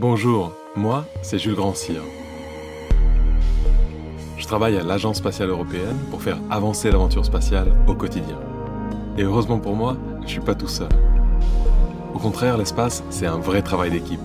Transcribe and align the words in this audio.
Bonjour, 0.00 0.52
moi 0.76 1.06
c'est 1.22 1.40
Jules 1.40 1.56
Grandcir. 1.56 2.02
Je 4.36 4.46
travaille 4.46 4.76
à 4.76 4.84
l'Agence 4.84 5.16
spatiale 5.16 5.48
européenne 5.48 5.96
pour 6.12 6.22
faire 6.22 6.38
avancer 6.50 6.88
l'aventure 6.92 7.24
spatiale 7.24 7.72
au 7.88 7.96
quotidien. 7.96 8.38
Et 9.16 9.24
heureusement 9.24 9.58
pour 9.58 9.74
moi, 9.74 9.96
je 10.20 10.26
ne 10.26 10.28
suis 10.28 10.40
pas 10.40 10.54
tout 10.54 10.68
seul. 10.68 10.88
Au 12.14 12.20
contraire, 12.20 12.56
l'espace, 12.58 13.02
c'est 13.10 13.26
un 13.26 13.38
vrai 13.38 13.60
travail 13.60 13.90
d'équipe. 13.90 14.20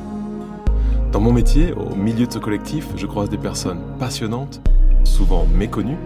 Dans 1.12 1.20
mon 1.20 1.34
métier, 1.34 1.74
au 1.74 1.96
milieu 1.96 2.28
de 2.28 2.34
ce 2.34 2.38
collectif, 2.38 2.90
je 2.96 3.08
croise 3.08 3.32
des 3.32 3.40
personnes 3.40 3.82
passionnantes, 3.98 4.62
souvent 5.04 5.48
méconnues, 5.55 5.98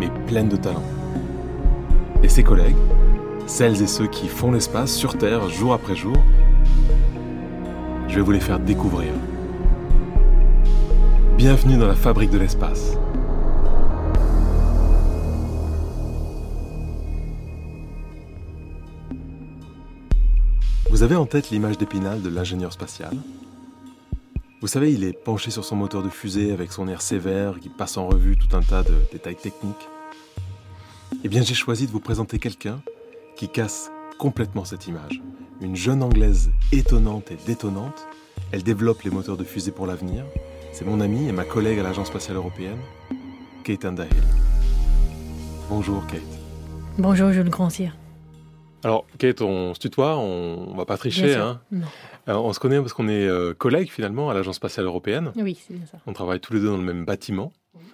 mais 0.00 0.10
pleines 0.26 0.48
de 0.48 0.56
talent. 0.56 0.82
Et 2.24 2.28
ces 2.28 2.42
collègues, 2.42 2.74
celles 3.46 3.82
et 3.82 3.86
ceux 3.86 4.08
qui 4.08 4.26
font 4.26 4.50
l'espace 4.50 4.92
sur 4.92 5.16
Terre 5.16 5.48
jour 5.48 5.74
après 5.74 5.94
jour, 5.94 6.16
je 8.12 8.18
vais 8.18 8.22
vous 8.22 8.32
les 8.32 8.40
faire 8.40 8.60
découvrir. 8.60 9.10
Bienvenue 11.38 11.78
dans 11.78 11.86
la 11.86 11.94
fabrique 11.94 12.28
de 12.28 12.36
l'espace. 12.36 12.98
Vous 20.90 21.02
avez 21.02 21.16
en 21.16 21.24
tête 21.24 21.48
l'image 21.48 21.78
d'Épinal 21.78 22.20
de 22.20 22.28
l'ingénieur 22.28 22.70
spatial? 22.74 23.16
Vous 24.60 24.66
savez, 24.66 24.92
il 24.92 25.04
est 25.04 25.14
penché 25.14 25.50
sur 25.50 25.64
son 25.64 25.76
moteur 25.76 26.02
de 26.02 26.10
fusée 26.10 26.52
avec 26.52 26.70
son 26.70 26.88
air 26.88 27.00
sévère 27.00 27.60
qui 27.60 27.70
passe 27.70 27.96
en 27.96 28.08
revue 28.08 28.36
tout 28.36 28.54
un 28.54 28.60
tas 28.60 28.82
de 28.82 28.94
détails 29.10 29.36
techniques. 29.36 29.88
Eh 31.24 31.28
bien, 31.28 31.40
j'ai 31.40 31.54
choisi 31.54 31.86
de 31.86 31.92
vous 31.92 32.00
présenter 32.00 32.38
quelqu'un 32.38 32.82
qui 33.36 33.48
casse 33.48 33.90
complètement 34.18 34.66
cette 34.66 34.86
image. 34.86 35.22
Une 35.62 35.76
jeune 35.76 36.02
anglaise 36.02 36.50
étonnante 36.72 37.30
et 37.30 37.36
détonnante. 37.46 38.08
Elle 38.50 38.64
développe 38.64 39.02
les 39.02 39.10
moteurs 39.10 39.36
de 39.36 39.44
fusée 39.44 39.70
pour 39.70 39.86
l'avenir. 39.86 40.24
C'est 40.72 40.84
mon 40.84 41.00
amie 41.00 41.28
et 41.28 41.32
ma 41.32 41.44
collègue 41.44 41.78
à 41.78 41.84
l'Agence 41.84 42.08
spatiale 42.08 42.36
européenne, 42.36 42.80
Kate 43.62 43.84
Underhill. 43.84 44.24
Bonjour 45.68 46.04
Kate. 46.08 46.20
Bonjour 46.98 47.30
Jules 47.30 47.48
Grandcir. 47.48 47.96
Alors 48.82 49.06
Kate, 49.18 49.40
on 49.40 49.72
se 49.72 49.78
tutoie, 49.78 50.18
on, 50.18 50.74
va 50.74 50.84
pas 50.84 50.96
tricher. 50.96 51.36
Hein. 51.36 51.60
on 52.26 52.52
se 52.52 52.58
connaît 52.58 52.80
parce 52.80 52.92
qu'on 52.92 53.06
est 53.06 53.28
euh, 53.28 53.54
collègues 53.54 53.90
finalement 53.90 54.30
à 54.30 54.34
l'Agence 54.34 54.56
spatiale 54.56 54.86
européenne. 54.86 55.30
Oui, 55.36 55.56
c'est 55.64 55.74
bien 55.74 55.86
ça. 55.86 55.98
On 56.08 56.12
travaille 56.12 56.40
tous 56.40 56.54
les 56.54 56.58
deux 56.58 56.70
dans 56.70 56.76
le 56.76 56.82
même 56.82 57.04
bâtiment. 57.04 57.52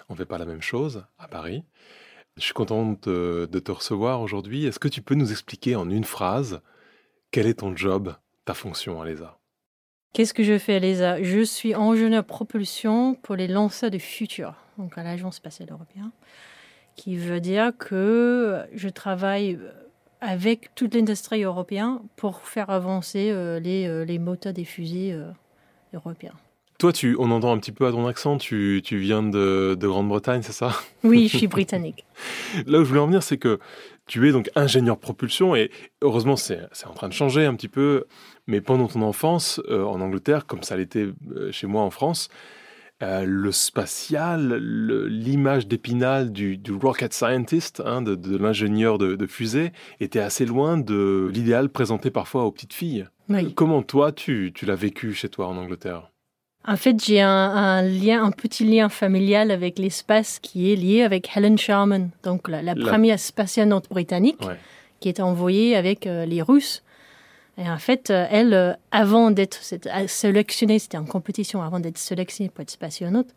On 0.09 0.15
ne 0.15 0.17
fait 0.17 0.25
pas 0.25 0.39
la 0.39 0.47
même 0.47 0.63
chose 0.63 1.05
à 1.19 1.29
Paris. 1.29 1.65
Je 2.39 2.45
suis 2.45 2.55
contente 2.55 3.11
de, 3.11 3.59
te 3.59 3.73
recevoir 3.73 4.23
aujourd'hui. 4.23 4.65
Est-ce 4.65 4.79
que 4.79 4.89
tu 4.89 5.03
peux 5.03 5.17
nous 5.17 5.33
expliquer 5.33 5.77
en 5.77 5.91
une 5.91 6.05
phrase 6.05 6.63
quel 7.31 7.47
est 7.47 7.61
ton 7.61 7.77
job, 7.77 8.15
ta 8.45 8.55
fonction 8.55 9.01
à 9.01 9.07
l'ESA 9.07 9.39
Qu'est-ce 10.15 10.33
que 10.33 10.43
je 10.43 10.59
fais 10.59 10.77
à 10.77 10.79
l'ESA 10.79 11.23
Je 11.23 11.45
suis 11.45 11.75
ingénieur 11.75 12.25
propulsion 12.25 13.15
pour 13.15 13.37
les 13.37 13.47
lanceurs 13.47 13.91
du 13.91 14.01
futur, 14.01 14.55
donc 14.79 14.97
à 14.97 15.03
l'Agence 15.03 15.37
spatiale 15.37 15.71
européenne, 15.71 16.11
qui 16.97 17.17
veut 17.17 17.41
dire 17.41 17.73
que 17.77 18.65
je 18.73 18.89
travaille 18.89 19.59
avec 20.21 20.75
toute 20.75 20.95
l'industrie 20.95 21.43
européenne 21.45 21.99
pour 22.17 22.41
faire 22.41 22.71
avancer 22.71 23.31
euh, 23.31 23.61
les, 23.61 23.87
euh, 23.87 24.05
les 24.05 24.19
moteurs 24.19 24.53
des 24.53 24.65
fusées 24.65 25.13
euh, 25.13 25.31
européens. 25.95 26.35
Toi, 26.79 26.93
tu, 26.93 27.17
on 27.19 27.31
entend 27.31 27.53
un 27.53 27.59
petit 27.59 27.73
peu 27.73 27.87
à 27.87 27.91
ton 27.91 28.07
accent, 28.07 28.39
tu, 28.39 28.81
tu 28.85 28.99
viens 28.99 29.23
de, 29.23 29.77
de 29.79 29.89
Grande-Bretagne, 29.89 30.43
c'est 30.43 30.53
ça? 30.53 30.71
Oui, 31.03 31.29
je 31.29 31.37
suis 31.39 31.49
britannique. 31.49 32.05
Là 32.67 32.79
où 32.79 32.85
je 32.85 32.89
voulais 32.89 33.01
en 33.01 33.07
venir, 33.07 33.23
c'est 33.23 33.39
que 33.39 33.59
tu 34.09 34.29
es 34.29 34.33
donc 34.33 34.51
ingénieur 34.57 34.99
propulsion 34.99 35.55
et 35.55 35.71
heureusement, 36.03 36.37
c'est 36.37 36.67
en 36.87 36.95
train 36.95 37.09
de 37.09 37.13
changer 37.13 37.45
un 37.45 37.55
petit 37.55 37.69
peu. 37.69 38.07
Mais 38.49 38.61
pendant 38.61 38.89
ton 38.89 39.03
enfance 39.03 39.61
euh, 39.69 39.85
en 39.85 40.01
Angleterre, 40.01 40.47
comme 40.47 40.63
ça 40.63 40.77
l'était 40.77 41.09
euh, 41.37 41.53
chez 41.53 41.67
moi 41.67 41.83
en 41.83 41.91
France, 41.91 42.31
euh, 43.01 43.25
le 43.25 43.53
spatial, 43.53 44.57
l'image 44.57 45.69
d'Épinal 45.69 46.33
du, 46.33 46.57
du, 46.57 46.73
rocket 46.73 47.13
scientist, 47.13 47.81
hein, 47.85 48.03
de, 48.03 48.17
de 48.17 48.37
l'ingénieur 48.37 48.99
de, 48.99 49.15
de, 49.15 49.27
fusée, 49.27 49.73
était 50.01 50.19
assez 50.19 50.47
loin 50.47 50.79
de 50.79 51.31
l'idéal 51.33 51.69
présenté 51.69 52.11
parfois 52.11 52.45
aux 52.45 52.51
petites 52.51 52.73
filles. 52.73 53.07
Comment 53.55 53.83
toi, 53.83 54.11
tu, 54.11 54.53
tu 54.55 54.65
l'as 54.67 54.75
vécu 54.75 55.13
chez 55.13 55.29
toi 55.29 55.47
en 55.47 55.57
Angleterre? 55.57 56.11
En 56.67 56.77
fait, 56.77 57.03
j'ai 57.03 57.21
un, 57.21 57.83
lien, 57.83 58.23
un 58.23 58.31
petit 58.31 58.65
lien 58.65 58.89
familial 58.89 59.51
avec 59.51 59.79
l'espace 59.79 60.39
qui 60.39 60.71
est 60.71 60.77
lié 60.77 61.03
avec 61.03 61.35
Helen 61.35 61.57
Sharman, 61.57 62.11
donc 62.23 62.49
la, 62.49 62.75
première 62.75 63.19
spatiale 63.19 63.73
britannique 63.91 64.41
qui 65.01 65.09
est 65.09 65.21
envoyée 65.21 65.77
avec 65.77 66.07
euh, 66.07 66.27
les 66.27 66.43
Russes. 66.43 66.83
Et 67.57 67.69
en 67.69 67.79
fait, 67.79 68.11
euh, 68.11 68.27
elle, 68.31 68.55
euh, 68.55 68.73
avant 68.91 69.31
d'être 69.31 69.61
sélectionnée, 70.07 70.79
c'était 70.79 70.99
en 70.99 71.05
compétition, 71.05 71.63
avant 71.63 71.81
d'être 71.81 71.99
sélectionnée 71.99 72.51
pour 72.51 72.63
être 72.63 72.71
spationaute, 72.71 73.29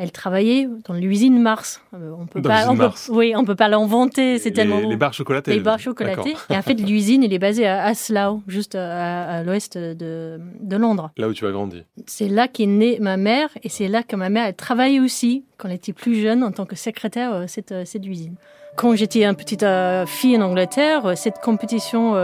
elle 0.00 0.12
travaillait 0.12 0.66
dans 0.86 0.94
l'usine 0.94 1.38
Mars. 1.42 1.82
Euh, 1.92 2.12
on 2.18 2.24
peut 2.24 2.40
pas, 2.40 2.72
Mars. 2.72 3.10
oui, 3.12 3.34
on 3.36 3.44
peut 3.44 3.54
pas 3.54 3.68
l'inventer. 3.68 4.38
C'est 4.38 4.50
tellement 4.50 4.80
les 4.80 4.96
barres 4.96 5.12
chocolatées. 5.12 5.52
Les 5.52 5.60
barres 5.60 5.78
chocolatées. 5.78 6.34
Et 6.48 6.56
en 6.56 6.62
fait, 6.62 6.74
l'usine, 6.88 7.22
elle 7.22 7.34
est 7.34 7.38
basée 7.38 7.66
à, 7.66 7.92
Slough, 7.92 8.40
juste 8.46 8.76
à, 8.76 9.42
l'ouest 9.42 9.76
de, 9.76 10.40
de, 10.60 10.76
Londres. 10.76 11.10
Là 11.18 11.28
où 11.28 11.34
tu 11.34 11.46
as 11.46 11.50
grandi. 11.50 11.82
C'est 12.06 12.28
là 12.28 12.48
qu'est 12.48 12.64
née 12.64 12.96
ma 12.98 13.18
mère, 13.18 13.50
et 13.62 13.68
c'est 13.68 13.88
là 13.88 14.02
que 14.02 14.16
ma 14.16 14.30
mère 14.30 14.46
a 14.46 14.54
travaillé 14.54 15.00
aussi 15.00 15.44
quand 15.58 15.68
elle 15.68 15.74
était 15.74 15.92
plus 15.92 16.14
jeune 16.14 16.42
en 16.42 16.50
tant 16.50 16.64
que 16.64 16.76
secrétaire 16.76 17.44
cette, 17.46 17.72
euh, 17.72 17.84
cette 17.84 18.06
usine. 18.06 18.36
Quand 18.76 18.96
j'étais 18.96 19.26
une 19.26 19.36
petite 19.36 19.64
euh, 19.64 20.06
fille 20.06 20.34
en 20.38 20.40
Angleterre, 20.40 21.12
cette 21.14 21.40
compétition 21.40 22.14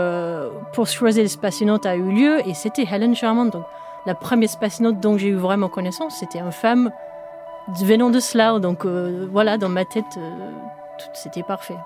pour 0.73 0.87
choisir 0.87 1.21
les 1.21 1.29
spationautes 1.29 1.85
a 1.85 1.95
eu 1.95 2.11
lieu, 2.11 2.39
et 2.47 2.55
c'était 2.55 2.85
Helen 2.91 3.13
Sharman. 3.13 3.51
Donc, 3.51 3.65
la 4.07 4.15
première 4.15 4.49
spationaute 4.49 4.99
dont 4.99 5.17
j'ai 5.17 5.27
eu 5.27 5.35
vraiment 5.35 5.69
connaissance, 5.69 6.15
c'était 6.19 6.39
une 6.39 6.51
femme 6.51 6.91
venant 7.81 8.09
de 8.09 8.19
cela. 8.19 8.59
Donc 8.59 8.85
euh, 8.85 9.27
voilà, 9.31 9.57
dans 9.57 9.69
ma 9.69 9.85
tête, 9.85 10.05
euh, 10.17 10.51
tout 10.99 11.09
c'était 11.13 11.43
parfait. 11.43 11.77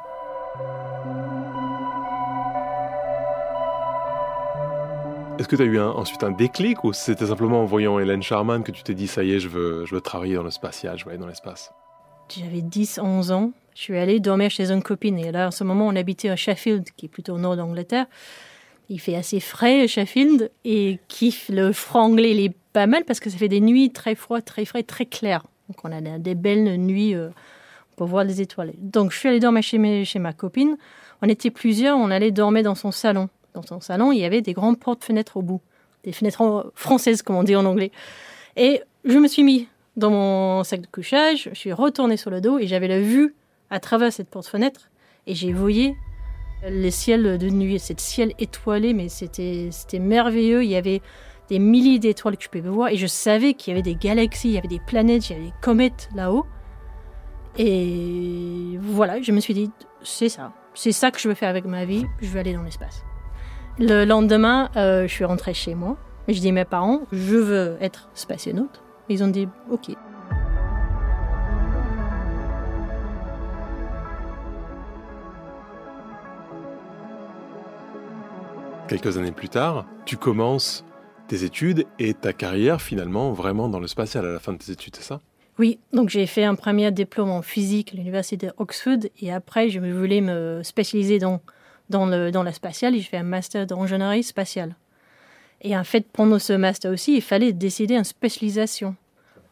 Est-ce 5.39 5.47
que 5.47 5.55
tu 5.55 5.61
as 5.63 5.65
eu 5.65 5.79
ensuite 5.79 6.23
un 6.23 6.31
déclic 6.31 6.83
ou 6.83 6.93
c'était 6.93 7.25
simplement 7.25 7.61
en 7.61 7.65
voyant 7.65 7.97
Hélène 7.97 8.21
Sharman 8.21 8.61
que 8.61 8.71
tu 8.71 8.83
t'es 8.83 8.93
dit 8.93 9.07
ça 9.07 9.23
y 9.23 9.31
est, 9.31 9.39
je 9.39 9.49
veux, 9.49 9.85
je 9.87 9.95
veux 9.95 10.01
travailler 10.01 10.35
dans 10.35 10.43
le 10.43 10.51
spatial, 10.51 10.99
je 10.99 11.05
veux 11.05 11.09
aller 11.09 11.19
dans 11.19 11.25
l'espace? 11.25 11.71
J'avais 12.29 12.61
10-11 12.61 13.31
ans. 13.31 13.51
Je 13.73 13.81
suis 13.81 13.97
allée 13.97 14.19
dormir 14.19 14.51
chez 14.51 14.71
une 14.71 14.83
copine 14.83 15.17
et 15.17 15.31
là, 15.31 15.47
en 15.47 15.51
ce 15.51 15.63
moment, 15.63 15.87
on 15.87 15.95
habitait 15.95 16.29
à 16.29 16.35
Sheffield, 16.35 16.89
qui 16.95 17.07
est 17.07 17.09
plutôt 17.09 17.33
au 17.33 17.37
nord 17.39 17.55
d'Angleterre. 17.55 18.05
Il 18.89 18.99
fait 18.99 19.15
assez 19.15 19.39
frais 19.39 19.81
à 19.81 19.87
Sheffield 19.87 20.51
et 20.63 20.99
kiffe 21.07 21.49
le 21.49 21.71
franglais, 21.71 22.31
il 22.31 22.39
est 22.45 22.55
pas 22.73 22.85
mal 22.85 23.03
parce 23.05 23.19
que 23.19 23.29
ça 23.29 23.37
fait 23.37 23.47
des 23.47 23.61
nuits 23.61 23.91
très 23.91 24.15
froides, 24.15 24.45
très 24.45 24.65
frais, 24.65 24.83
très 24.83 25.05
claires. 25.05 25.45
Donc 25.71 25.77
on 25.85 25.91
a 25.91 26.19
des 26.19 26.35
belles 26.35 26.75
nuits 26.75 27.15
euh, 27.15 27.29
pour 27.95 28.07
voir 28.07 28.25
les 28.25 28.41
étoiles. 28.41 28.73
Donc 28.77 29.11
je 29.11 29.17
suis 29.17 29.29
allée 29.29 29.39
dormir 29.39 29.63
chez, 29.63 30.19
ma 30.19 30.33
copine. 30.33 30.75
On 31.21 31.29
était 31.29 31.49
plusieurs, 31.49 31.97
on 31.97 32.11
allait 32.11 32.31
dormir 32.31 32.63
dans 32.63 32.75
son 32.75 32.91
salon. 32.91 33.29
Dans 33.53 33.61
son 33.61 33.79
salon, 33.79 34.11
il 34.11 34.19
y 34.19 34.25
avait 34.25 34.41
des 34.41 34.51
grandes 34.51 34.79
portes-fenêtres 34.79 35.37
au 35.37 35.41
bout. 35.41 35.61
Des 36.03 36.11
fenêtres 36.11 36.71
françaises, 36.75 37.21
comme 37.21 37.37
on 37.37 37.43
dit 37.43 37.55
en 37.55 37.65
anglais. 37.65 37.91
Et 38.57 38.81
je 39.05 39.17
me 39.17 39.29
suis 39.29 39.43
mis 39.43 39.69
dans 39.95 40.09
mon 40.09 40.63
sac 40.65 40.81
de 40.81 40.87
couchage, 40.87 41.49
je 41.53 41.57
suis 41.57 41.71
retournée 41.71 42.17
sur 42.17 42.31
le 42.31 42.41
dos 42.41 42.59
et 42.59 42.67
j'avais 42.67 42.89
la 42.89 42.99
vue 42.99 43.33
à 43.69 43.79
travers 43.79 44.11
cette 44.11 44.29
porte-fenêtre 44.29 44.89
et 45.25 45.35
j'ai 45.35 45.53
voyé 45.53 45.95
le 46.69 46.89
ciel 46.89 47.37
de 47.37 47.49
nuit, 47.49 47.79
ce 47.79 47.93
ciel 47.95 48.33
étoilé, 48.39 48.93
mais 48.93 49.07
c'était 49.07 49.99
merveilleux. 49.99 50.63
Il 50.63 50.69
y 50.69 50.75
avait 50.75 51.01
des 51.51 51.59
milliers 51.59 51.99
d'étoiles 51.99 52.37
que 52.37 52.43
je 52.45 52.49
pouvais 52.49 52.69
voir 52.69 52.87
et 52.87 52.95
je 52.95 53.07
savais 53.07 53.55
qu'il 53.55 53.71
y 53.71 53.73
avait 53.73 53.81
des 53.81 53.95
galaxies, 53.95 54.47
il 54.47 54.53
y 54.53 54.57
avait 54.57 54.69
des 54.69 54.79
planètes, 54.79 55.29
il 55.29 55.33
y 55.33 55.35
avait 55.35 55.47
des 55.47 55.53
comètes 55.59 56.07
là-haut. 56.15 56.45
Et 57.57 58.79
voilà, 58.79 59.21
je 59.21 59.33
me 59.33 59.41
suis 59.41 59.53
dit, 59.53 59.69
c'est 60.01 60.29
ça, 60.29 60.53
c'est 60.73 60.93
ça 60.93 61.11
que 61.11 61.19
je 61.19 61.27
veux 61.27 61.33
faire 61.33 61.49
avec 61.49 61.65
ma 61.65 61.83
vie, 61.83 62.05
je 62.21 62.27
veux 62.27 62.39
aller 62.39 62.53
dans 62.53 62.63
l'espace. 62.63 63.03
Le 63.79 64.05
lendemain, 64.05 64.69
euh, 64.77 65.09
je 65.09 65.11
suis 65.11 65.25
rentrée 65.25 65.53
chez 65.53 65.75
moi, 65.75 65.97
je 66.29 66.39
dis 66.39 66.47
à 66.47 66.51
mes 66.53 66.63
parents, 66.63 67.01
je 67.11 67.35
veux 67.35 67.77
être 67.81 68.09
spationaute. 68.13 68.81
Ils 69.09 69.21
ont 69.21 69.27
dit, 69.27 69.49
ok. 69.69 69.93
Quelques 78.87 79.17
années 79.17 79.33
plus 79.33 79.49
tard, 79.49 79.85
tu 80.05 80.15
commences 80.15 80.85
tes 81.31 81.45
études 81.45 81.85
et 81.97 82.13
ta 82.13 82.33
carrière 82.33 82.81
finalement 82.81 83.31
vraiment 83.31 83.69
dans 83.69 83.79
le 83.79 83.87
spatial 83.87 84.25
à 84.25 84.33
la 84.33 84.39
fin 84.39 84.51
de 84.51 84.57
tes 84.57 84.69
études, 84.69 84.97
c'est 84.97 85.03
ça? 85.03 85.21
Oui, 85.59 85.79
donc 85.93 86.09
j'ai 86.09 86.25
fait 86.25 86.43
un 86.43 86.55
premier 86.55 86.91
diplôme 86.91 87.29
en 87.29 87.41
physique 87.41 87.93
à 87.93 87.95
l'université 87.95 88.47
d'Oxford 88.47 88.97
et 89.21 89.31
après 89.31 89.69
je 89.69 89.79
voulais 89.79 90.19
me 90.19 90.59
spécialiser 90.61 91.19
dans, 91.19 91.39
dans, 91.89 92.05
le, 92.05 92.31
dans 92.31 92.43
la 92.43 92.51
spatiale 92.51 92.95
et 92.95 92.97
j'ai 92.97 93.05
fait 93.05 93.17
un 93.17 93.23
master 93.23 93.65
d'ingénierie 93.65 94.23
spatiale. 94.23 94.75
Et 95.61 95.77
en 95.77 95.85
fait, 95.85 96.05
pendant 96.11 96.37
ce 96.37 96.51
master 96.51 96.91
aussi, 96.91 97.15
il 97.15 97.21
fallait 97.21 97.53
décider 97.53 97.95
une 97.95 98.03
spécialisation. 98.03 98.97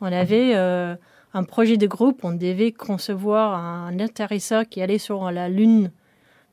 On 0.01 0.07
avait 0.07 0.55
euh, 0.55 0.95
un 1.33 1.43
projet 1.45 1.77
de 1.77 1.87
groupe, 1.87 2.25
on 2.25 2.33
devait 2.33 2.73
concevoir 2.73 3.53
un 3.55 3.97
atterrisseur 3.99 4.67
qui 4.67 4.81
allait 4.81 4.97
sur 4.97 5.31
la 5.31 5.47
Lune 5.47 5.91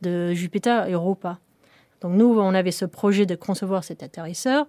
de 0.02 0.34
Jupiter 0.34 0.88
Europa. 0.88 1.40
Donc 2.00 2.12
nous, 2.12 2.38
on 2.38 2.54
avait 2.54 2.70
ce 2.70 2.84
projet 2.84 3.26
de 3.26 3.34
concevoir 3.34 3.82
cet 3.82 4.04
atterrisseur 4.04 4.66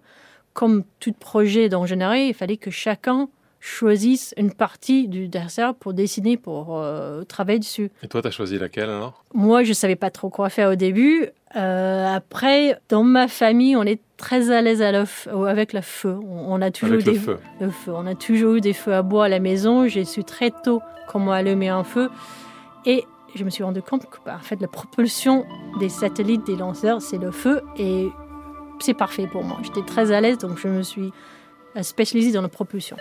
comme 0.57 0.85
tout 0.99 1.13
projet 1.13 1.69
d'en 1.69 1.85
générer, 1.85 2.29
il 2.29 2.33
fallait 2.33 2.57
que 2.57 2.71
chacun 2.71 3.29
choisissent 3.59 4.33
une 4.37 4.51
partie 4.51 5.07
du 5.07 5.27
dessert 5.27 5.75
pour 5.75 5.93
dessiner, 5.93 6.35
pour 6.35 6.79
euh, 6.79 7.21
travailler 7.25 7.59
dessus. 7.59 7.91
Et 8.01 8.07
toi, 8.07 8.23
tu 8.23 8.27
as 8.27 8.31
choisi 8.31 8.57
laquelle 8.57 8.89
alors? 8.89 9.23
Moi, 9.35 9.61
je 9.61 9.69
ne 9.69 9.73
savais 9.75 9.95
pas 9.95 10.09
trop 10.09 10.31
quoi 10.31 10.49
faire 10.49 10.71
au 10.71 10.75
début. 10.75 11.27
Euh, 11.55 12.07
après, 12.07 12.75
dans 12.89 13.03
ma 13.03 13.27
famille, 13.27 13.75
on 13.75 13.83
est 13.83 14.01
très 14.17 14.49
à 14.49 14.63
l'aise 14.63 14.81
avec 14.81 15.73
le 15.73 15.81
feu. 15.81 16.17
On, 16.27 16.59
a 16.59 16.71
toujours 16.71 16.95
avec 16.95 17.05
des, 17.05 17.11
le 17.11 17.19
feu. 17.19 17.37
le 17.61 17.69
feu. 17.69 17.91
On 17.95 18.07
a 18.07 18.15
toujours 18.15 18.55
eu 18.55 18.61
des 18.61 18.73
feux 18.73 18.95
à 18.95 19.03
bois 19.03 19.25
à 19.25 19.29
la 19.29 19.39
maison. 19.39 19.87
J'ai 19.87 20.05
su 20.05 20.23
très 20.23 20.49
tôt 20.49 20.81
comment 21.07 21.33
allumer 21.33 21.69
un 21.69 21.83
feu. 21.83 22.09
Et 22.87 23.03
je 23.35 23.43
me 23.43 23.51
suis 23.51 23.63
rendu 23.63 23.83
compte 23.83 24.09
que, 24.09 24.17
bah, 24.25 24.37
en 24.39 24.43
fait, 24.43 24.59
la 24.59 24.67
propulsion 24.67 25.45
des 25.79 25.89
satellites, 25.89 26.47
des 26.47 26.55
lanceurs, 26.55 26.99
c'est 27.03 27.19
le 27.19 27.29
feu. 27.29 27.61
Et 27.77 28.07
c'est 28.83 28.93
parfait 28.93 29.27
pour 29.27 29.43
moi. 29.43 29.57
J'étais 29.63 29.83
très 29.83 30.11
à 30.11 30.21
l'aise, 30.21 30.37
donc 30.37 30.57
je 30.57 30.67
me 30.67 30.83
suis 30.83 31.11
spécialisée 31.81 32.31
dans 32.31 32.41
la 32.41 32.49
propulsion. 32.49 32.97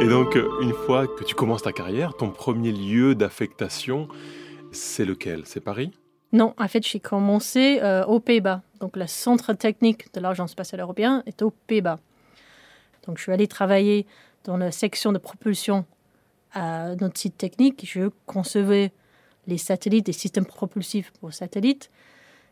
Et 0.00 0.06
donc, 0.06 0.38
une 0.60 0.72
fois 0.72 1.06
que 1.08 1.24
tu 1.24 1.34
commences 1.34 1.62
ta 1.62 1.72
carrière, 1.72 2.14
ton 2.14 2.30
premier 2.30 2.70
lieu 2.70 3.14
d'affectation, 3.16 4.06
c'est 4.70 5.04
lequel? 5.04 5.42
C'est 5.44 5.60
Paris? 5.60 5.90
Non, 6.32 6.54
en 6.56 6.68
fait, 6.68 6.86
j'ai 6.86 7.00
commencé 7.00 7.80
euh, 7.82 8.04
aux 8.04 8.20
Pays-Bas. 8.20 8.62
Donc, 8.80 8.96
le 8.96 9.06
centre 9.06 9.54
technique 9.54 10.12
de 10.14 10.20
l'Agence 10.20 10.52
spatiale 10.52 10.82
européenne 10.82 11.22
est 11.26 11.42
aux 11.42 11.50
Pays-Bas. 11.50 11.98
Donc, 13.06 13.16
je 13.16 13.22
suis 13.22 13.32
allée 13.32 13.48
travailler 13.48 14.06
dans 14.44 14.56
la 14.56 14.70
section 14.70 15.10
de 15.12 15.18
propulsion 15.18 15.84
à 16.52 16.94
notre 16.96 17.18
site 17.18 17.36
technique. 17.36 17.84
Je 17.84 18.10
concevais 18.26 18.92
les 19.48 19.58
satellites, 19.58 20.06
des 20.06 20.12
systèmes 20.12 20.46
propulsifs 20.46 21.10
pour 21.20 21.34
satellites. 21.34 21.90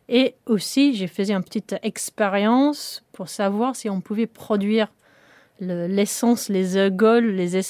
Et 0.09 0.35
aussi, 0.47 0.95
j'ai 0.95 1.07
fait 1.07 1.31
une 1.31 1.43
petite 1.43 1.77
expérience 1.83 3.05
pour 3.13 3.29
savoir 3.29 3.77
si 3.77 3.89
on 3.89 4.01
pouvait 4.01 4.27
produire 4.27 4.93
l'essence, 5.61 6.49
les 6.49 6.77
ergols 6.77 7.31
les 7.31 7.61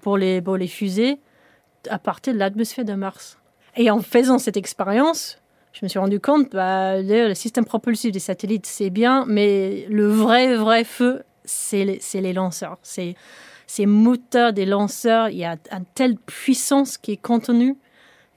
pour, 0.00 0.16
les, 0.16 0.40
pour 0.40 0.56
les 0.56 0.68
fusées 0.68 1.18
à 1.88 1.98
partir 1.98 2.34
de 2.34 2.38
l'atmosphère 2.38 2.84
de 2.84 2.94
Mars. 2.94 3.38
Et 3.76 3.90
en 3.90 4.00
faisant 4.00 4.38
cette 4.38 4.56
expérience, 4.56 5.38
je 5.72 5.80
me 5.82 5.88
suis 5.88 5.98
rendu 5.98 6.20
compte, 6.20 6.52
bah, 6.52 7.00
le, 7.00 7.34
système 7.34 7.64
propulsif 7.64 8.12
des 8.12 8.20
satellites, 8.20 8.66
c'est 8.66 8.90
bien, 8.90 9.24
mais 9.26 9.86
le 9.88 10.06
vrai, 10.06 10.54
vrai 10.54 10.84
feu, 10.84 11.22
c'est 11.44 11.84
les, 11.84 12.00
les, 12.20 12.32
lanceurs. 12.32 12.78
C'est 12.82 13.16
ces 13.66 13.86
moteurs 13.86 14.52
des 14.52 14.66
lanceurs, 14.66 15.30
il 15.30 15.38
y 15.38 15.44
a 15.44 15.56
une 15.72 15.84
telle 15.94 16.16
puissance 16.16 16.98
qui 16.98 17.12
est 17.12 17.22
contenue. 17.22 17.76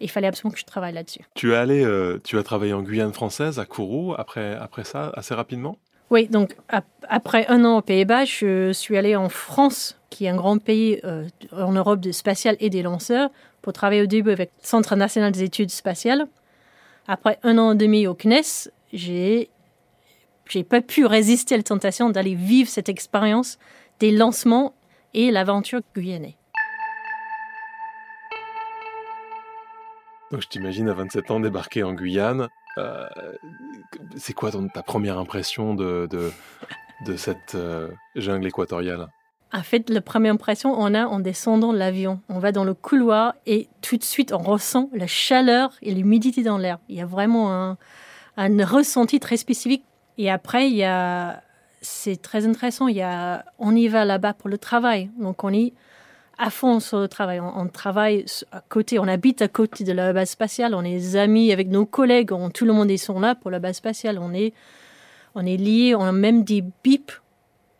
Il 0.05 0.11
fallait 0.11 0.27
absolument 0.27 0.53
que 0.53 0.59
je 0.59 0.65
travaille 0.65 0.93
là-dessus. 0.93 1.21
Tu 1.33 1.53
es 1.53 1.55
allé, 1.55 1.83
euh, 1.83 2.21
tu 2.23 2.37
as 2.37 2.43
travaillé 2.43 2.73
en 2.73 2.83
Guyane 2.83 3.11
française, 3.11 3.57
à 3.57 3.65
Kourou, 3.65 4.13
après, 4.15 4.53
après 4.53 4.83
ça, 4.83 5.11
assez 5.15 5.33
rapidement? 5.33 5.79
Oui, 6.11 6.27
donc 6.27 6.55
après 7.09 7.47
un 7.47 7.65
an 7.65 7.79
aux 7.79 7.81
Pays-Bas, 7.81 8.25
je 8.25 8.71
suis 8.71 8.97
allée 8.97 9.15
en 9.15 9.29
France, 9.29 9.99
qui 10.11 10.25
est 10.25 10.29
un 10.29 10.35
grand 10.35 10.59
pays 10.59 10.99
euh, 11.05 11.27
en 11.51 11.71
Europe 11.71 12.01
de 12.01 12.11
spatial 12.11 12.55
et 12.59 12.69
des 12.69 12.83
lanceurs, 12.83 13.31
pour 13.63 13.73
travailler 13.73 14.03
au 14.03 14.05
début 14.05 14.29
avec 14.29 14.51
le 14.61 14.67
Centre 14.67 14.95
national 14.95 15.31
des 15.31 15.41
études 15.41 15.71
spatiales. 15.71 16.27
Après 17.07 17.39
un 17.41 17.57
an 17.57 17.71
et 17.71 17.75
demi 17.75 18.05
au 18.05 18.13
CNES, 18.13 18.69
j'ai 18.93 19.49
j'ai 20.47 20.63
pas 20.63 20.81
pu 20.81 21.07
résister 21.07 21.55
à 21.55 21.57
la 21.57 21.63
tentation 21.63 22.11
d'aller 22.11 22.35
vivre 22.35 22.69
cette 22.69 22.89
expérience 22.89 23.57
des 23.99 24.11
lancements 24.11 24.75
et 25.15 25.31
l'aventure 25.31 25.81
guyanaise. 25.95 26.35
Donc 30.35 30.41
je 30.41 30.49
t'imagine 30.49 30.89
à 30.89 30.93
27 30.93 31.31
ans 31.31 31.39
débarquer 31.39 31.83
en 31.83 31.93
Guyane 31.93 32.49
euh, 32.77 33.07
c'est 34.17 34.33
quoi 34.33 34.51
ta 34.51 34.83
première 34.83 35.17
impression 35.17 35.75
de, 35.75 36.09
cette 37.15 37.55
euh, 37.55 37.87
jungle 38.17 38.45
équatoriale? 38.45 39.07
En 39.53 39.63
fait, 39.63 39.89
la 39.89 40.01
première 40.01 40.33
impression, 40.33 40.73
on 40.77 40.93
a 40.93 41.05
en 41.05 41.21
descendant 41.21 41.71
de 41.71 41.77
l'avion. 41.77 42.19
On 42.27 42.39
va 42.39 42.51
dans 42.51 42.65
le 42.65 42.73
couloir 42.73 43.35
et 43.45 43.69
tout 43.81 43.95
de 43.95 44.03
suite, 44.03 44.33
on 44.33 44.39
ressent 44.39 44.89
la 44.91 45.07
chaleur 45.07 45.71
et 45.81 45.93
l'humidité 45.93 46.43
dans 46.43 46.57
l'air. 46.57 46.79
Il 46.89 46.97
y 46.97 47.01
a 47.01 47.05
vraiment 47.05 47.53
un, 47.53 47.77
un, 48.35 48.65
ressenti 48.65 49.21
très 49.21 49.37
spécifique. 49.37 49.85
Et 50.17 50.29
après, 50.29 50.69
il 50.69 50.75
y 50.75 50.83
a, 50.83 51.43
c'est 51.81 52.21
très 52.21 52.45
intéressant. 52.45 52.89
Il 52.89 52.97
y 52.97 53.01
a, 53.01 53.45
on 53.57 53.73
y 53.73 53.87
va 53.87 54.03
là-bas 54.03 54.33
pour 54.33 54.49
le 54.49 54.57
travail. 54.57 55.11
Donc, 55.17 55.45
on 55.45 55.53
y 55.53 55.71
à 56.37 56.49
fond 56.49 56.79
sur 56.79 56.99
le 56.99 57.07
travail. 57.07 57.39
On, 57.39 57.67
travaille 57.67 58.25
à 58.51 58.61
côté, 58.67 58.99
on 58.99 59.07
habite 59.07 59.41
à 59.41 59.47
côté 59.47 59.83
de 59.83 59.91
la 59.91 60.13
base 60.13 60.29
spatiale, 60.29 60.73
on 60.75 60.83
est 60.83 61.15
amis 61.15 61.51
avec 61.51 61.69
nos 61.69 61.85
collègues, 61.85 62.31
tout 62.53 62.65
le 62.65 62.73
monde 62.73 62.91
est 62.91 62.97
sont 62.97 63.19
là 63.19 63.35
pour 63.35 63.51
la 63.51 63.59
base 63.59 63.77
spatiale. 63.77 64.19
On 64.19 64.33
est, 64.33 64.53
on 65.35 65.45
est 65.45 65.57
liés, 65.57 65.95
on 65.95 66.03
a 66.03 66.11
même 66.11 66.43
des 66.43 66.63
bips 66.83 67.21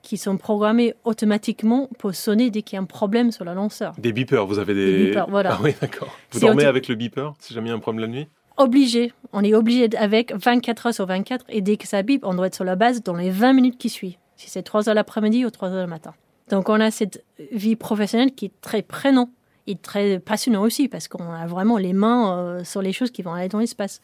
qui 0.02 0.18
sont 0.18 0.38
programmés 0.38 0.94
automatiquement 1.04 1.90
pour 1.98 2.13
sonner 2.13 2.52
dès 2.52 2.62
qu'il 2.62 2.75
y 2.75 2.80
a 2.80 2.81
un 2.81 2.86
problème 2.86 3.31
sur 3.31 3.44
le 3.44 3.54
lanceur. 3.54 3.94
Des 3.98 4.13
beepers, 4.13 4.46
vous 4.46 4.60
avez 4.60 4.75
des... 4.75 4.98
des 4.98 5.06
beepers, 5.07 5.30
voilà. 5.30 5.54
Ah 5.54 5.60
oui, 5.63 5.74
d'accord. 5.81 6.16
Vous 6.31 6.40
dormez 6.40 6.66
avec 6.66 6.88
le 6.88 6.96
beeper 6.96 7.34
si 7.40 7.54
jamais 7.54 7.69
il 7.69 7.72
y 7.72 7.74
a 7.74 7.75
un 7.75 7.80
problème 7.80 8.02
la 8.02 8.07
nuit? 8.07 8.28
Obligé. 8.57 9.12
On 9.34 9.44
est 9.44 9.54
obligé 9.54 9.90
avec 9.98 10.31
24 10.34 10.88
heures 10.88 10.94
sur 10.94 11.06
24 11.07 11.46
et 11.50 11.62
dès 11.62 11.75
que 11.75 11.88
ça 11.88 12.04
bip, 12.04 12.24
on 12.24 12.36
doit 12.36 12.48
être 12.48 12.56
sur 12.56 12.63
la 12.63 12.75
base 12.75 13.04
dans 13.04 13.16
les 13.16 13.31
20 13.31 13.54
minutes 13.54 13.78
qui 13.78 13.90
suivent. 13.90 14.18
Si 14.38 14.50
c'est 14.50 14.63
3 14.63 14.88
heures 14.88 14.96
l'après-midi 14.96 15.44
ou 15.46 15.50
3 15.50 15.69
heures 15.69 15.81
le 15.81 15.90
matin. 15.90 16.13
Donc 16.50 16.69
on 16.69 16.80
a 16.80 16.92
cette 16.92 17.24
vie 17.51 17.75
professionnelle 17.75 18.33
qui 18.33 18.45
est 18.45 18.62
très 18.62 18.81
prenante 18.81 19.30
et 19.68 19.75
très 19.75 20.19
passionnante 20.19 20.63
aussi 20.63 20.88
parce 20.88 21.07
qu'on 21.07 21.31
a 21.31 21.47
vraiment 21.47 21.77
les 21.77 21.94
mains 21.94 22.38
euh, 22.38 22.63
sur 22.63 22.81
les 22.81 22.94
choses 22.94 23.12
qui 23.12 23.24
vont 23.24 23.33
aller 23.33 23.50
dans 23.50 23.59
l'espace. 23.59 24.01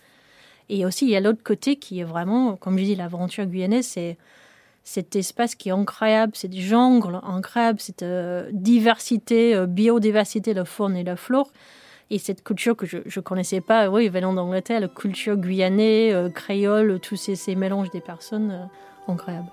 Et 0.69 0.85
aussi, 0.85 1.05
il 1.05 1.11
y 1.11 1.15
a 1.15 1.19
l'autre 1.19 1.43
côté 1.43 1.75
qui 1.75 1.99
est 1.99 2.03
vraiment, 2.03 2.55
comme 2.55 2.77
je 2.77 2.83
dis, 2.83 2.95
l'aventure 2.95 3.45
guyanaise, 3.45 3.85
c'est 3.87 4.17
cet 4.83 5.15
espace 5.15 5.53
qui 5.53 5.69
est 5.69 5.73
incroyable, 5.73 6.33
cette 6.35 6.55
jungle 6.55 7.19
incroyable, 7.23 7.79
cette 7.79 8.03
euh, 8.03 8.49
diversité, 8.53 9.53
euh, 9.53 9.67
biodiversité, 9.67 10.53
la 10.53 10.65
faune 10.65 10.95
et 10.95 11.03
la 11.03 11.17
flore. 11.17 11.51
Et 12.09 12.17
cette 12.17 12.43
culture 12.43 12.75
que 12.75 12.85
je 12.85 12.97
ne 12.97 13.21
connaissais 13.21 13.61
pas, 13.61 13.89
oui, 13.89 14.09
venant 14.09 14.33
d'Angleterre, 14.33 14.81
la 14.81 14.89
culture 14.89 15.37
guyanaise, 15.37 16.31
créole, 16.33 16.99
tous 16.99 17.15
ces, 17.15 17.35
ces, 17.35 17.55
mélanges 17.55 17.89
des 17.91 18.01
personnes, 18.01 18.69
incroyables. 19.07 19.47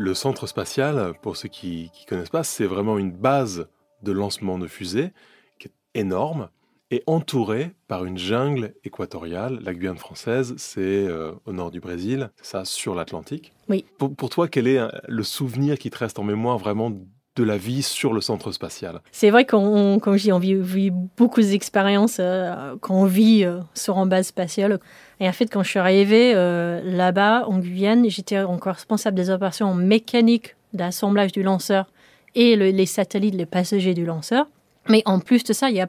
Le 0.00 0.14
centre 0.14 0.46
spatial, 0.46 1.14
pour 1.22 1.36
ceux 1.36 1.48
qui 1.48 1.90
ne 2.02 2.08
connaissent 2.08 2.28
pas, 2.28 2.44
c'est 2.44 2.66
vraiment 2.66 2.98
une 2.98 3.10
base 3.10 3.66
de 4.04 4.12
lancement 4.12 4.56
de 4.56 4.68
fusées 4.68 5.10
qui 5.58 5.66
est 5.66 6.00
énorme 6.00 6.50
et 6.92 7.02
entourée 7.08 7.72
par 7.88 8.04
une 8.04 8.16
jungle 8.16 8.74
équatoriale. 8.84 9.58
La 9.60 9.74
Guyane 9.74 9.98
française, 9.98 10.54
c'est 10.56 11.04
euh, 11.04 11.32
au 11.46 11.52
nord 11.52 11.72
du 11.72 11.80
Brésil, 11.80 12.30
c'est 12.36 12.46
ça, 12.46 12.64
sur 12.64 12.94
l'Atlantique. 12.94 13.52
Oui. 13.68 13.84
Pour, 13.98 14.30
toi, 14.30 14.46
quel 14.46 14.68
est 14.68 14.78
euh, 14.78 14.88
le 15.08 15.24
souvenir 15.24 15.76
qui 15.80 15.90
te 15.90 15.98
reste 15.98 16.20
en 16.20 16.22
mémoire 16.22 16.58
vraiment 16.58 16.92
de 17.38 17.44
la 17.44 17.56
vie 17.56 17.82
sur 17.82 18.12
le 18.12 18.20
centre 18.20 18.50
spatial 18.52 19.00
C'est 19.12 19.30
vrai 19.30 19.46
qu'on, 19.46 20.00
on 20.04 20.38
vit, 20.38 20.90
beaucoup 21.16 21.40
d'expériences 21.40 22.16
euh, 22.20 22.74
quand 22.80 22.94
on 22.94 23.04
vit 23.04 23.46
sur 23.74 23.96
une 23.98 24.08
base 24.08 24.26
spatiale. 24.26 24.80
Et 25.20 25.28
en 25.28 25.32
fait, 25.32 25.46
quand 25.46 25.62
je 25.62 25.70
suis 25.70 25.78
arrivée 25.78 26.32
euh, 26.34 26.80
là-bas, 26.84 27.44
en 27.46 27.58
Guyane, 27.58 28.08
j'étais 28.08 28.40
encore 28.40 28.74
responsable 28.74 29.16
des 29.16 29.30
opérations 29.30 29.74
mécaniques 29.74 30.56
d'assemblage 30.72 31.32
du 31.32 31.42
lanceur 31.42 31.86
et 32.34 32.56
les 32.56 32.86
satellites, 32.86 33.34
les 33.34 33.46
passagers 33.46 33.94
du 33.94 34.04
lanceur. 34.04 34.46
Mais 34.88 35.02
en 35.06 35.18
plus 35.20 35.44
de 35.44 35.52
ça, 35.52 35.70
il 35.70 35.76
y 35.76 35.80
a 35.80 35.88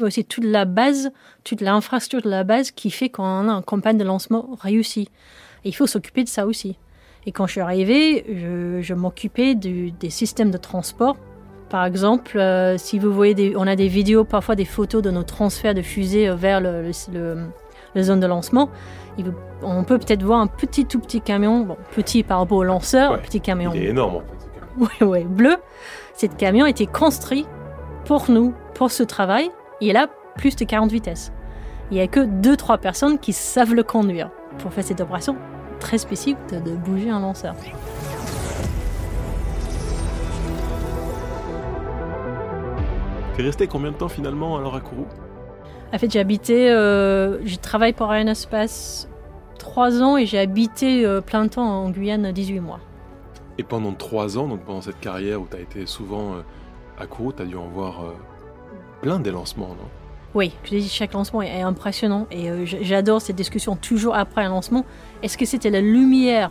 aussi 0.00 0.24
toute 0.24 0.44
la 0.44 0.64
base, 0.64 1.10
toute 1.44 1.60
l'infrastructure 1.60 2.22
de 2.22 2.30
la 2.30 2.44
base 2.44 2.70
qui 2.70 2.90
fait 2.90 3.08
qu'on 3.08 3.48
a 3.48 3.52
une 3.52 3.62
campagne 3.62 3.98
de 3.98 4.04
lancement 4.04 4.48
réussie. 4.60 5.08
Il 5.64 5.74
faut 5.74 5.86
s'occuper 5.86 6.24
de 6.24 6.28
ça 6.28 6.46
aussi. 6.46 6.76
Et 7.26 7.32
quand 7.32 7.46
je 7.46 7.52
suis 7.52 7.60
arrivée, 7.60 8.24
je, 8.80 8.94
m'occupais 8.94 9.54
des 9.54 10.10
systèmes 10.10 10.50
de 10.50 10.58
transport. 10.58 11.16
Par 11.72 11.86
exemple, 11.86 12.38
euh, 12.38 12.76
si 12.76 12.98
vous 12.98 13.10
voyez, 13.14 13.32
des, 13.32 13.54
on 13.56 13.66
a 13.66 13.76
des 13.76 13.88
vidéos, 13.88 14.24
parfois 14.24 14.56
des 14.56 14.66
photos 14.66 15.00
de 15.00 15.10
nos 15.10 15.22
transferts 15.22 15.72
de 15.72 15.80
fusées 15.80 16.28
vers 16.28 16.60
le, 16.60 16.90
zone 17.96 18.20
de 18.20 18.26
lancement, 18.26 18.68
on 19.62 19.82
peut 19.82 19.98
peut-être 19.98 20.22
voir 20.22 20.40
un 20.40 20.48
petit 20.48 20.84
tout 20.84 20.98
petit 20.98 21.22
camion, 21.22 21.60
bon, 21.60 21.78
petit 21.94 22.24
par 22.24 22.40
rapport 22.40 22.58
au 22.58 22.64
lanceur, 22.64 23.18
petit 23.22 23.40
camion. 23.40 23.72
Il 23.74 23.84
est 23.84 23.88
énorme 23.88 24.16
en 24.16 24.20
fait. 24.20 24.42
Oui, 24.76 24.88
oui, 25.00 25.24
bleu. 25.24 25.56
Cet 26.12 26.36
camion 26.36 26.66
été 26.66 26.86
construit 26.86 27.46
pour 28.04 28.30
nous, 28.30 28.52
pour 28.74 28.90
ce 28.90 29.02
travail. 29.02 29.50
Il 29.80 29.96
a 29.96 30.08
plus 30.36 30.56
de 30.56 30.64
40 30.64 30.92
vitesses. 30.92 31.32
Il 31.90 31.94
n'y 31.94 32.02
a 32.02 32.06
que 32.06 32.20
2-3 32.20 32.80
personnes 32.80 33.18
qui 33.18 33.32
savent 33.32 33.74
le 33.74 33.82
conduire 33.82 34.30
pour 34.58 34.74
faire 34.74 34.84
cette 34.84 35.00
opération 35.00 35.36
très 35.82 35.98
spécifique 35.98 36.38
de, 36.50 36.74
bouger 36.76 37.10
un 37.10 37.20
lanceur. 37.20 37.54
es 43.38 43.42
resté 43.42 43.66
combien 43.66 43.90
de 43.90 43.96
temps 43.96 44.08
finalement 44.08 44.56
alors 44.56 44.76
à 44.76 44.80
Kourou? 44.80 45.06
En 45.92 45.98
fait, 45.98 46.10
j'ai 46.10 46.20
habité, 46.20 46.70
euh, 46.70 47.44
j'ai 47.44 47.56
travaillé 47.56 47.92
pour 47.92 48.06
Arianespace 48.06 49.08
trois 49.58 50.00
ans 50.00 50.16
et 50.16 50.26
j'ai 50.26 50.38
habité 50.38 51.04
euh, 51.04 51.20
plein 51.20 51.48
temps 51.48 51.66
en 51.66 51.90
Guyane 51.90 52.30
18 52.30 52.60
mois. 52.60 52.78
Et 53.58 53.64
pendant 53.64 53.92
trois 53.92 54.38
ans, 54.38 54.46
donc 54.46 54.60
pendant 54.60 54.80
cette 54.80 55.00
carrière 55.00 55.42
où 55.42 55.48
tu 55.50 55.56
as 55.56 55.60
été 55.60 55.86
souvent 55.86 56.34
euh, 56.34 56.42
à 56.98 57.06
Kourou, 57.06 57.32
tu 57.32 57.42
as 57.42 57.46
dû 57.46 57.56
en 57.56 57.66
voir 57.66 58.04
plein 59.00 59.18
des 59.18 59.32
lancements, 59.32 59.68
non? 59.70 59.88
Oui, 60.34 60.52
je 60.64 60.70
dis 60.70 60.88
chaque 60.88 61.12
lancement 61.12 61.42
est 61.42 61.60
impressionnant 61.60 62.26
et 62.30 62.50
euh, 62.50 62.64
j'adore 62.64 63.20
cette 63.20 63.36
discussion 63.36 63.76
toujours 63.76 64.14
après 64.14 64.42
un 64.42 64.48
lancement. 64.48 64.86
Est-ce 65.22 65.36
que 65.36 65.44
c'était 65.44 65.70
la 65.70 65.82
lumière 65.82 66.50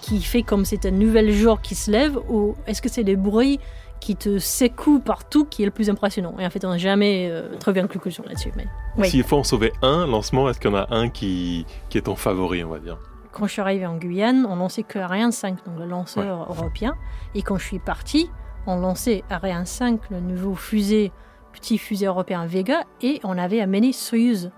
qui 0.00 0.20
fait 0.20 0.42
comme 0.42 0.64
c'est 0.64 0.84
un 0.86 0.90
nouvel 0.90 1.30
jour 1.32 1.60
qui 1.60 1.76
se 1.76 1.90
lève 1.90 2.18
ou 2.28 2.56
est-ce 2.66 2.82
que 2.82 2.88
c'est 2.88 3.04
les 3.04 3.16
bruits 3.16 3.60
qui 4.00 4.16
te 4.16 4.38
secouent 4.38 4.98
partout 4.98 5.44
qui 5.44 5.62
est 5.62 5.64
le 5.64 5.70
plus 5.70 5.90
impressionnant? 5.90 6.34
Et 6.40 6.46
en 6.46 6.50
fait, 6.50 6.64
on 6.64 6.70
n'a 6.70 6.78
jamais 6.78 7.28
euh, 7.30 7.56
trouvé 7.60 7.80
une 7.80 7.88
conclusion 7.88 8.24
là-dessus. 8.26 8.50
Mais 8.56 8.66
oui. 8.98 9.08
S'il 9.08 9.22
faut 9.22 9.36
en 9.36 9.44
sauver 9.44 9.72
un 9.82 10.06
lancement, 10.06 10.50
est-ce 10.50 10.58
qu'il 10.58 10.70
y 10.70 10.74
en 10.74 10.76
a 10.76 10.88
un 10.90 11.08
qui, 11.08 11.66
qui 11.90 11.98
est 11.98 12.02
ton 12.02 12.16
favori, 12.16 12.64
on 12.64 12.70
va 12.70 12.80
dire? 12.80 12.98
Quand 13.30 13.46
je 13.46 13.52
suis 13.52 13.62
arrivée 13.62 13.86
en 13.86 13.96
Guyane, 13.96 14.46
on 14.48 14.56
lançait 14.56 14.82
que 14.82 14.98
Ariane 14.98 15.32
5, 15.32 15.64
donc 15.66 15.78
le 15.78 15.86
lanceur 15.86 16.46
européen. 16.50 16.94
Et 17.34 17.42
quand 17.42 17.58
je 17.58 17.64
suis 17.64 17.78
partie, 17.80 18.28
on 18.66 18.76
lançait 18.76 19.24
Ariane 19.30 19.66
5, 19.66 20.00
le 20.10 20.20
nouveau 20.20 20.54
fusée 20.54 21.12
petit 21.54 21.78
fusée 21.78 22.06
européen 22.06 22.46
Vega 22.46 22.84
et 23.00 23.20
on 23.24 23.38
avait 23.38 23.60
amené 23.60 23.92
Soyuz. 23.92 24.50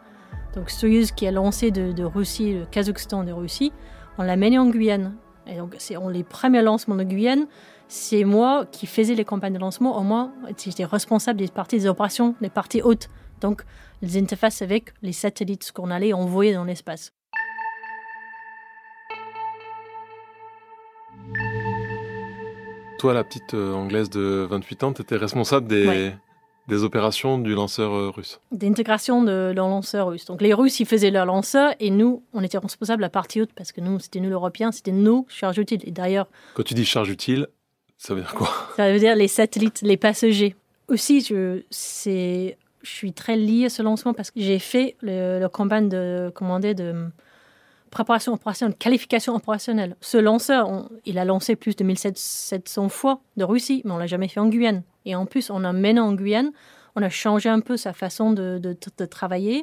Donc 0.55 0.71
Soyuz 0.71 1.12
qui 1.12 1.26
a 1.26 1.31
lancé 1.31 1.71
de, 1.71 2.03
Russie, 2.03 2.55
le 2.55 2.65
Kazakhstan 2.67 3.23
de 3.25 3.33
Russie, 3.33 3.73
on 4.19 4.23
l'a 4.23 4.37
mené 4.37 4.59
en 4.59 4.67
Guyane. 4.67 5.15
Et 5.47 5.57
donc 5.57 5.76
c'est 5.79 5.95
les 6.11 6.25
premiers 6.25 6.62
lancements 6.62 6.97
de 6.97 7.05
Guyane, 7.05 7.47
c'est 7.87 8.25
moi 8.25 8.67
qui 8.67 8.87
faisais 8.87 9.15
les 9.15 9.25
campagnes 9.25 9.53
de 9.53 9.59
lancement. 9.59 9.97
Au 9.99 10.03
moins, 10.03 10.33
j'étais 10.59 10.85
responsable 10.85 11.38
des 11.38 11.49
parties 11.49 11.76
des 11.76 11.87
opérations, 11.87 12.35
des 12.41 12.50
parties 12.50 12.83
hautes. 12.83 13.09
Donc 13.41 13.62
les 14.03 14.17
interfaces 14.19 14.62
avec 14.62 14.93
les 15.03 15.12
satellites 15.12 15.71
qu'on 15.73 15.91
allait 15.91 16.12
envoyer 16.12 16.55
dans 16.55 16.65
l'espace. 16.65 17.12
Toi, 22.99 23.12
la 23.12 23.25
petite 23.25 23.53
euh, 23.53 23.75
anglaise 23.75 24.09
de 24.09 24.47
28 24.50 24.85
ans, 24.85 24.93
tu 24.95 25.03
étais 25.03 25.17
responsable 25.17 25.67
des, 25.67 26.15
des 26.68 26.82
opérations 26.82 27.38
du 27.38 27.54
lanceur 27.54 27.92
euh, 27.92 28.11
russe 28.11 28.40
D'intégration 28.52 29.23
de, 29.23 29.50
de 29.50 29.56
lanceur 29.56 30.08
russe. 30.08 30.25
Donc 30.25 30.40
les 30.42 30.52
Russes, 30.52 30.80
ils 30.80 30.87
faisaient 30.87 31.11
leur 31.11 31.26
lanceur 31.26 31.75
et 31.80 31.90
nous, 31.90 32.23
on 32.32 32.42
était 32.42 32.58
responsables 32.58 33.02
à 33.04 33.06
la 33.06 33.11
partie 33.11 33.40
haute 33.40 33.52
parce 33.54 33.73
que 33.73 33.80
nous, 33.80 33.99
c'était 34.00 34.20
nous 34.20 34.30
l'Européen, 34.30 34.73
c'était 34.73 34.92
nos 34.92 35.26
charges 35.28 35.58
utiles. 35.58 35.80
Et 35.85 35.90
d'ailleurs. 35.90 36.28
Quand 36.54 36.64
tu 36.64 36.75
dis 36.75 36.85
charge 36.85 37.11
utile, 37.11 37.46
ça 37.99 38.14
veut 38.14 38.20
dire 38.20 38.35
quoi? 38.35 38.49
Ça 38.76 38.92
veut 38.92 38.99
dire 38.99 39.14
les 39.14 39.28
satellites, 39.28 39.82
les 39.82 39.96
passagers. 39.96 40.54
Aussi, 40.88 41.20
je, 41.20 41.62
c'est, 41.70 42.58
je 42.82 42.90
suis 42.90 43.12
très 43.12 43.37
liée 43.37 43.66
à 43.66 43.70
ce 43.70 43.82
lancement 43.82 44.14
parce 44.14 44.30
que 44.30 44.40
j'ai 44.40 44.58
fait 44.58 44.96
le, 45.02 45.40
le 45.40 45.49
campagne 45.49 45.88
de 45.88 46.30
commander 46.35 46.75
de 46.75 47.08
préparation 47.90 48.35
opérationnelle, 48.35 48.76
qualification 48.76 49.35
opérationnelle. 49.35 49.96
Ce 50.00 50.18
lanceur, 50.18 50.88
il 51.06 51.18
a 51.18 51.25
lancé 51.25 51.56
plus 51.56 51.76
de 51.76 51.85
1700 51.85 52.88
fois 52.88 53.20
de 53.37 53.44
Russie, 53.44 53.82
mais 53.85 53.92
on 53.92 53.99
l'a 53.99 54.06
jamais 54.06 54.28
fait 54.28 54.40
en 54.40 54.49
Guyane. 54.49 54.82
Et 55.06 55.14
en 55.14 55.25
plus, 55.25 55.50
on 55.50 55.64
a 55.64 55.72
mené 55.72 56.00
en 56.00 56.12
Guyane, 56.12 56.50
on 56.96 57.02
a 57.02 57.08
changé 57.08 57.48
un 57.48 57.60
peu 57.60 57.76
sa 57.76 57.92
façon 57.92 58.32
de, 58.32 58.58
de, 58.58 59.04
travailler. 59.06 59.60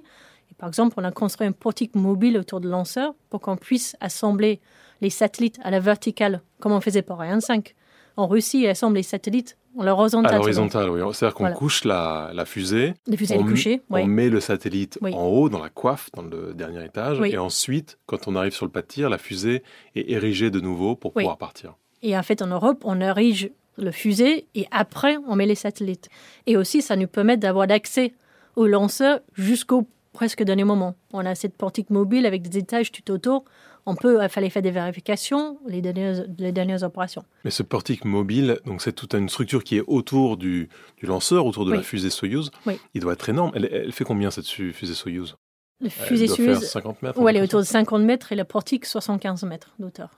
Et 0.49 0.55
par 0.57 0.69
exemple, 0.69 0.95
on 0.97 1.03
a 1.03 1.11
construit 1.11 1.45
un 1.45 1.51
portique 1.51 1.95
mobile 1.95 2.37
autour 2.37 2.61
de 2.61 2.69
lanceur 2.69 3.13
pour 3.29 3.41
qu'on 3.41 3.57
puisse 3.57 3.95
assembler 3.99 4.61
les 5.01 5.09
satellites 5.09 5.59
à 5.63 5.69
la 5.69 5.79
verticale, 5.79 6.41
comme 6.59 6.71
on 6.71 6.81
faisait 6.81 7.01
pour 7.01 7.21
Ariane 7.21 7.41
5. 7.41 7.75
En 8.15 8.27
Russie, 8.27 8.61
ils 8.61 8.67
assemblent 8.67 8.95
les 8.95 9.03
satellites 9.03 9.57
à 9.77 9.83
l'horizontale. 9.83 10.35
À 10.35 10.37
l'horizontale, 10.37 10.89
oui. 10.89 11.01
C'est-à-dire 11.13 11.35
qu'on 11.35 11.51
couche 11.51 11.83
la, 11.83 12.29
la, 12.33 12.45
fusée. 12.45 12.93
La 13.07 13.17
fusée 13.17 13.35
on, 13.35 13.45
est 13.45 13.49
couchée, 13.49 13.81
On 13.89 14.05
met 14.05 14.29
le 14.29 14.39
satellite 14.39 14.99
en 15.01 15.25
haut, 15.25 15.49
dans 15.49 15.61
la 15.61 15.69
coiffe, 15.69 16.09
dans 16.13 16.21
le 16.21 16.53
dernier 16.53 16.85
étage. 16.85 17.19
Et 17.21 17.37
ensuite, 17.37 17.97
quand 18.05 18.27
on 18.27 18.35
arrive 18.35 18.53
sur 18.53 18.65
le 18.65 18.71
pas 18.71 18.81
de 18.81 18.87
tir, 18.87 19.09
la 19.09 19.17
fusée 19.17 19.63
est 19.95 20.09
érigée 20.11 20.51
de 20.51 20.59
nouveau 20.61 20.95
pour 20.95 21.11
pouvoir 21.11 21.37
partir. 21.37 21.73
Et 22.03 22.17
en 22.17 22.23
fait, 22.23 22.41
en 22.41 22.47
Europe, 22.47 22.83
on 22.85 23.01
érige 23.01 23.49
le 23.77 23.91
fusée 23.91 24.47
et 24.55 24.65
après, 24.71 25.17
on 25.27 25.35
met 25.35 25.45
les 25.45 25.55
satellites. 25.55 26.09
Et 26.45 26.57
aussi, 26.57 26.81
ça 26.81 26.95
nous 26.95 27.07
permet 27.07 27.37
d'avoir 27.37 27.69
accès 27.71 28.13
au 28.55 28.67
lanceur 28.67 29.19
jusqu'au 29.35 29.87
presque 30.13 30.43
dernier 30.43 30.63
moment. 30.63 30.95
On 31.11 31.25
a 31.25 31.35
cette 31.35 31.57
portique 31.57 31.89
mobile 31.89 32.25
avec 32.25 32.43
des 32.47 32.59
étages 32.59 32.91
tout 32.91 33.11
autour. 33.11 33.43
On 33.85 33.95
peut, 33.95 34.19
il 34.21 34.29
fallait 34.29 34.49
faire 34.49 34.61
des 34.61 34.71
vérifications, 34.71 35.57
les 35.67 35.81
dernières, 35.81 36.23
les 36.37 36.53
dernières 36.53 36.83
opérations. 36.83 37.25
Mais 37.43 37.51
ce 37.51 37.63
portique 37.63 38.05
mobile, 38.05 38.59
donc 38.65 38.81
c'est 38.81 38.93
toute 38.93 39.13
une 39.13 39.27
structure 39.27 39.63
qui 39.63 39.77
est 39.77 39.83
autour 39.87 40.37
du, 40.37 40.69
du 40.97 41.05
lanceur, 41.05 41.45
autour 41.45 41.65
de 41.65 41.73
la 41.73 41.81
fusée 41.81 42.09
Soyuz. 42.09 42.51
Il 42.93 43.01
doit 43.01 43.13
être 43.13 43.27
énorme. 43.27 43.51
Elle, 43.55 43.91
fait 43.91 44.05
combien 44.05 44.31
cette 44.31 44.47
fusée 44.47 44.93
Soyuz 44.93 45.35
La 45.81 45.89
fusée 45.89 46.25
elle 46.25 46.29
Soyuz. 46.29 46.59
50 46.59 47.01
mètres. 47.01 47.19
Oui, 47.19 47.29
elle 47.29 47.37
est 47.37 47.41
autour 47.41 47.59
de 47.59 47.65
50 47.65 48.03
mètres 48.03 48.31
et 48.31 48.35
le 48.35 48.45
portique 48.45 48.85
75 48.85 49.43
mètres 49.43 49.73
d'auteur. 49.79 50.15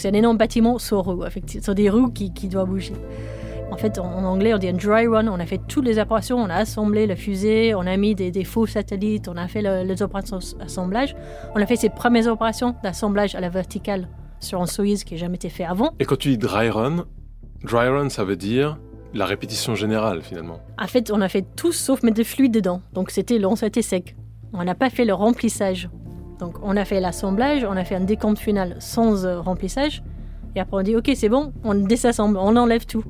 C'est 0.00 0.08
un 0.08 0.14
énorme 0.14 0.38
bâtiment 0.38 0.78
sur 0.78 1.00
roues, 1.04 1.24
sur 1.60 1.74
des 1.74 1.90
roues 1.90 2.08
qui, 2.08 2.32
qui 2.32 2.48
doivent 2.48 2.70
bouger. 2.70 2.94
En 3.70 3.76
fait, 3.76 3.98
en, 3.98 4.24
anglais, 4.24 4.54
on 4.54 4.58
dit 4.58 4.68
un 4.68 4.72
dry 4.72 5.06
run. 5.06 5.28
On 5.28 5.38
a 5.38 5.44
fait 5.44 5.60
toutes 5.68 5.84
les 5.84 5.98
opérations, 5.98 6.38
on 6.38 6.48
a 6.48 6.54
assemblé 6.54 7.06
la 7.06 7.16
fusée, 7.16 7.74
on 7.74 7.86
a 7.86 7.94
mis 7.98 8.14
des, 8.14 8.44
faux 8.44 8.66
satellites, 8.66 9.28
on 9.28 9.36
a 9.36 9.46
fait 9.46 9.60
les 9.60 10.02
opérations 10.02 10.38
d'assemblage. 10.58 11.14
On 11.54 11.60
a 11.60 11.66
fait 11.66 11.76
ces 11.76 11.90
premières 11.90 12.28
opérations 12.28 12.74
d'assemblage 12.82 13.34
à 13.34 13.40
la 13.40 13.50
verticale 13.50 14.08
sur 14.40 14.62
un 14.62 14.66
Soyuz 14.66 15.04
qui 15.04 15.14
n'a 15.14 15.20
jamais 15.20 15.34
été 15.34 15.50
fait 15.50 15.64
avant. 15.64 15.90
Et 16.00 16.06
quand 16.06 16.16
tu 16.16 16.30
dis 16.30 16.38
dry 16.38 16.70
run, 16.70 17.04
dry 17.62 17.88
run, 17.88 18.08
ça 18.08 18.24
veut 18.24 18.36
dire 18.36 18.78
la 19.12 19.26
répétition 19.26 19.74
générale 19.74 20.22
finalement. 20.22 20.60
En 20.78 20.86
fait, 20.86 21.10
on 21.10 21.20
a 21.20 21.28
fait 21.28 21.44
tout 21.56 21.72
sauf 21.72 22.02
mettre 22.02 22.16
des 22.16 22.24
fluides 22.24 22.54
dedans. 22.54 22.80
Donc 22.94 23.10
c'était 23.10 23.36
était 23.36 23.82
sec. 23.82 24.16
On 24.54 24.64
n'a 24.64 24.74
pas 24.74 24.88
fait 24.88 25.04
le 25.04 25.12
remplissage. 25.12 25.90
Donc 26.40 26.56
on 26.62 26.76
a 26.76 26.84
fait 26.84 27.00
l'assemblage, 27.00 27.64
on 27.64 27.76
a 27.76 27.84
fait 27.84 27.94
un 27.94 28.00
décompte 28.00 28.38
final 28.38 28.76
sans 28.80 29.24
euh, 29.24 29.40
remplissage. 29.40 30.02
Et 30.56 30.60
après 30.60 30.76
on 30.78 30.82
dit 30.82 30.96
ok 30.96 31.10
c'est 31.14 31.28
bon, 31.28 31.52
on 31.62 31.74
désassemble, 31.74 32.38
on 32.38 32.56
enlève 32.56 32.86
tout. 32.86 33.04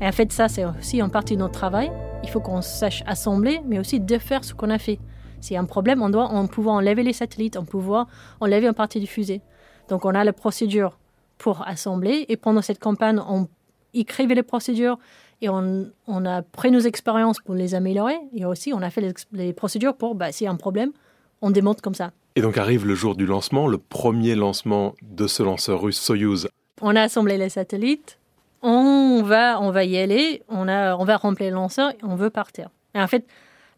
Et 0.00 0.06
en 0.06 0.12
fait 0.12 0.32
ça 0.32 0.48
c'est 0.48 0.64
aussi 0.64 1.02
en 1.02 1.08
partie 1.08 1.36
notre 1.36 1.52
travail. 1.52 1.92
Il 2.24 2.30
faut 2.30 2.40
qu'on 2.40 2.62
sache 2.62 3.02
assembler, 3.06 3.60
mais 3.66 3.78
aussi 3.78 4.00
défaire 4.00 4.44
ce 4.44 4.54
qu'on 4.54 4.70
a 4.70 4.78
fait. 4.78 4.98
S'il 5.40 5.54
y 5.54 5.56
a 5.56 5.60
un 5.60 5.64
problème, 5.64 6.02
on 6.02 6.08
doit 6.08 6.26
en 6.26 6.46
pouvoir 6.46 6.76
enlever 6.76 7.02
les 7.02 7.12
satellites, 7.12 7.56
on 7.56 7.64
pouvoir 7.64 8.06
enlever 8.40 8.66
une 8.66 8.74
partie 8.74 9.00
du 9.00 9.06
fusée. 9.06 9.42
Donc 9.88 10.04
on 10.04 10.14
a 10.14 10.24
la 10.24 10.32
procédure 10.32 10.98
pour 11.38 11.66
assembler. 11.66 12.24
Et 12.28 12.36
pendant 12.36 12.62
cette 12.62 12.78
campagne, 12.78 13.20
on 13.28 13.48
écrivait 13.92 14.36
les 14.36 14.44
procédures 14.44 14.98
et 15.40 15.48
on, 15.48 15.90
a 16.06 16.42
pris 16.42 16.70
nos 16.70 16.78
expériences 16.78 17.40
pour 17.40 17.54
les 17.54 17.74
améliorer. 17.74 18.16
Et 18.32 18.44
aussi, 18.44 18.72
on 18.72 18.80
a 18.80 18.90
fait 18.90 19.12
les, 19.32 19.52
procédures 19.52 19.96
pour, 19.96 20.14
bah, 20.14 20.30
s'il 20.30 20.44
y 20.44 20.48
a 20.48 20.52
un 20.52 20.56
problème, 20.56 20.92
on 21.40 21.50
démonte 21.50 21.80
comme 21.80 21.96
ça. 21.96 22.12
Et 22.34 22.40
donc 22.40 22.56
arrive 22.56 22.86
le 22.86 22.94
jour 22.94 23.14
du 23.14 23.26
lancement, 23.26 23.66
le 23.68 23.78
premier 23.78 24.34
lancement 24.34 24.94
de 25.02 25.26
ce 25.26 25.42
lanceur 25.42 25.82
russe 25.82 26.00
Soyuz. 26.00 26.48
On 26.80 26.96
a 26.96 27.02
assemblé 27.02 27.36
les 27.36 27.50
satellites, 27.50 28.18
on 28.62 29.22
va, 29.22 29.60
on 29.60 29.70
va 29.70 29.84
y 29.84 29.98
aller, 29.98 30.42
on, 30.48 30.66
a, 30.68 30.96
on 30.96 31.04
va 31.04 31.16
remplir 31.16 31.50
le 31.50 31.56
lanceur 31.56 31.92
on 32.02 32.16
veut 32.16 32.30
partir. 32.30 32.70
Et 32.94 33.00
en 33.00 33.06
fait, 33.06 33.26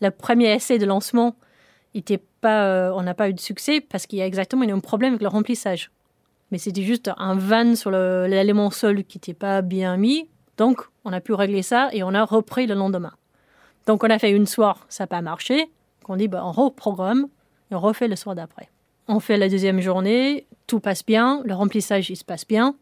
le 0.00 0.11
premier 0.11 0.54
essai 0.54 0.78
de 0.78 0.87
lancement, 0.87 1.34
pas, 2.40 2.66
euh, 2.66 2.92
on 2.94 3.02
n'a 3.02 3.14
pas 3.14 3.30
eu 3.30 3.32
de 3.32 3.40
succès 3.40 3.80
parce 3.80 4.06
qu'il 4.06 4.18
y 4.18 4.23
a 4.23 4.26
exactement 4.26 4.64
un 4.64 4.80
problème 4.80 5.14
avec 5.14 5.23
le 5.23 5.28
remplissage. 5.28 5.90
Mais 6.50 6.58
c'était 6.58 6.82
juste 6.82 7.11
un 7.16 7.34
van 7.37 7.75
sur 7.75 7.90
l'élément 7.90 8.70
sol 8.70 9.02
qui 9.04 9.16
n'était 9.16 9.34
pas 9.34 9.62
bien 9.62 9.96
mis. 9.96 10.28
Donc, 10.58 10.82
on 11.04 11.12
a 11.12 11.20
pu 11.20 11.32
régler 11.32 11.62
ça 11.62 11.88
et 11.92 12.02
on 12.02 12.12
a 12.14 12.23
repris 12.23 12.66
le 12.66 12.75
lendemain. 12.75 13.12
Donc, 13.87 14.04
on 14.04 14.11
a 14.11 14.18
fait 14.18 14.30
une 14.30 14.46
soirée, 14.46 14.78
ça 14.88 15.04
n'a 15.04 15.08
pas 15.08 15.23
marché. 15.23 15.70
On 16.06 16.16
dit, 16.16 16.28
bah, 16.28 16.42
on 16.44 16.52
reprogramme 16.52 17.28
on 17.71 17.80
refait 17.80 18.09
le 18.09 18.16
soir 18.16 18.35
d'après. 18.35 18.68
On 19.09 19.21
fait 19.21 19.37
la 19.37 19.49
deuxième 19.49 19.80
journée, 19.80 20.47
tout 20.66 20.80
passe 20.80 21.04
bien, 21.04 21.42
le 21.44 21.54
remplissage 21.54 22.09
il 22.11 22.16
se 22.16 22.25
passe 22.25 22.47
bien, 22.47 22.75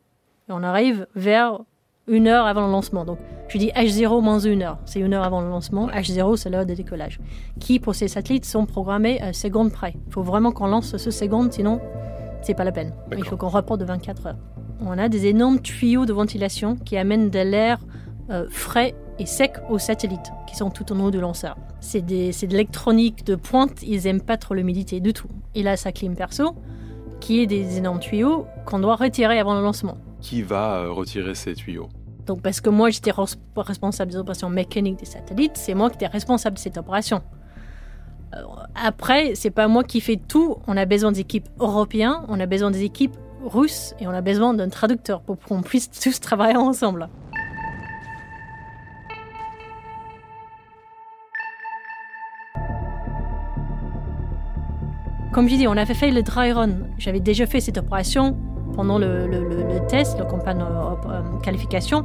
et 0.49 0.53
on 0.53 0.63
arrive 0.63 1.07
vers 1.15 1.61
une 2.07 2.29
heure 2.29 2.47
avant 2.47 2.67
le 2.67 2.73
lancement. 2.73 3.05
Donc 3.05 3.19
je 3.49 3.59
dis 3.59 3.71
H0 3.71 4.23
moins 4.23 4.39
une 4.39 4.63
heure, 4.63 4.79
c'est 4.85 5.01
une 5.01 5.15
heure 5.15 5.25
avant 5.25 5.41
le 5.41 5.49
lancement. 5.49 5.89
H0 5.89 6.37
c'est 6.37 6.51
l'heure 6.51 6.67
de 6.67 6.75
décollage, 6.75 7.19
qui 7.59 7.81
pour 7.81 7.95
ces 7.95 8.09
satellites 8.09 8.45
sont 8.45 8.67
programmés 8.67 9.21
à 9.21 9.33
seconde 9.33 9.73
près. 9.73 9.95
Il 10.07 10.13
faut 10.13 10.23
vraiment 10.23 10.53
qu'on 10.53 10.67
lance 10.67 10.97
ce 10.97 11.11
seconde, 11.11 11.53
sinon 11.53 11.81
c'est 12.43 12.55
pas 12.55 12.65
la 12.65 12.73
peine. 12.73 12.93
Il 13.17 13.25
faut 13.25 13.37
qu'on 13.37 13.49
reporte 13.49 13.81
de 13.81 13.85
24 13.85 14.27
heures. 14.27 14.39
On 14.81 14.99
a 14.99 15.09
des 15.09 15.27
énormes 15.27 15.61
tuyaux 15.61 16.07
de 16.07 16.13
ventilation 16.13 16.77
qui 16.77 16.97
amènent 16.97 17.31
de 17.31 17.39
l'air 17.39 17.79
euh, 18.31 18.47
frais 18.51 18.95
et 19.23 19.27
sec 19.27 19.53
aux 19.71 19.79
satellites 19.79 20.33
qui 20.49 20.57
sont 20.57 20.71
tout 20.71 20.93
en 20.93 20.99
haut 20.99 21.13
du 21.13 21.21
lanceur. 21.21 21.57
C'est 21.79 22.05
de 22.05 22.33
l'électronique 22.49 23.25
de 23.25 23.37
pointe, 23.37 23.81
ils 23.85 24.09
aiment 24.09 24.21
pas 24.21 24.37
trop 24.37 24.55
l'humidité 24.55 24.99
du 24.99 25.13
tout. 25.13 25.29
Il 25.55 25.69
a 25.69 25.77
sa 25.77 25.93
clim 25.93 26.17
perso, 26.17 26.57
qui 27.21 27.41
est 27.41 27.47
des 27.47 27.79
énormes 27.79 28.01
tuyaux 28.01 28.47
qu'on 28.67 28.81
doit 28.81 28.97
retirer 28.97 29.39
avant 29.39 29.55
le 29.55 29.63
lancement. 29.63 29.97
Qui 30.21 30.43
va 30.43 30.81
euh, 30.81 30.91
retirer 30.91 31.37
ces 31.37 31.55
tuyaux? 31.55 31.89
Donc 32.27 32.43
parce 32.43 32.61
que 32.61 32.69
moi 32.69 32.91
j'étais 32.91 33.13
responsable 33.57 34.11
des 34.11 34.17
opérations 34.17 34.51
mécaniques 34.51 34.99
des 34.99 35.07
satellites, 35.07 35.57
c'est 35.57 35.75
moi 35.75 35.89
qui 35.89 35.97
étais 35.97 36.09
responsable 36.09 36.57
de 36.57 36.61
cette 36.61 36.77
opération. 36.77 37.23
Euh, 38.35 38.43
après, 38.75 39.37
c'est 39.37 39.51
pas 39.51 39.69
moi 39.69 39.85
qui 39.85 40.01
fais 40.01 40.17
tout. 40.17 40.57
On 40.67 40.77
a 40.77 40.85
besoin 40.85 41.13
d'équipes 41.13 41.49
européennes, 41.61 42.23
on 42.27 42.41
a 42.41 42.47
besoin 42.47 42.73
des 42.73 42.83
équipes 42.83 43.17
russes 43.45 43.95
et 44.01 44.09
on 44.09 44.13
a 44.13 44.21
besoin 44.21 44.53
d'un 44.53 44.69
traducteur 44.69 45.21
pour 45.21 45.39
qu'on 45.39 45.63
puisse 45.63 45.91
tous 45.91 46.19
travailler 46.19 46.57
ensemble. 46.57 47.09
Comme 55.33 55.49
je 55.49 55.57
dis, 55.57 55.67
on 55.67 55.77
avait 55.77 55.95
fait 55.95 56.11
le 56.11 56.23
dry 56.23 56.53
run. 56.53 56.71
J'avais 56.99 57.21
déjà 57.21 57.47
fait 57.47 57.61
cette 57.61 57.79
opération 57.79 58.37
pendant 58.75 58.99
le, 58.99 59.27
le, 59.27 59.49
le, 59.49 59.63
le 59.63 59.87
test, 59.89 60.19
la 60.19 60.25
campagne 60.25 60.61
euh, 60.61 61.11
euh, 61.11 61.23
qualification, 61.43 62.05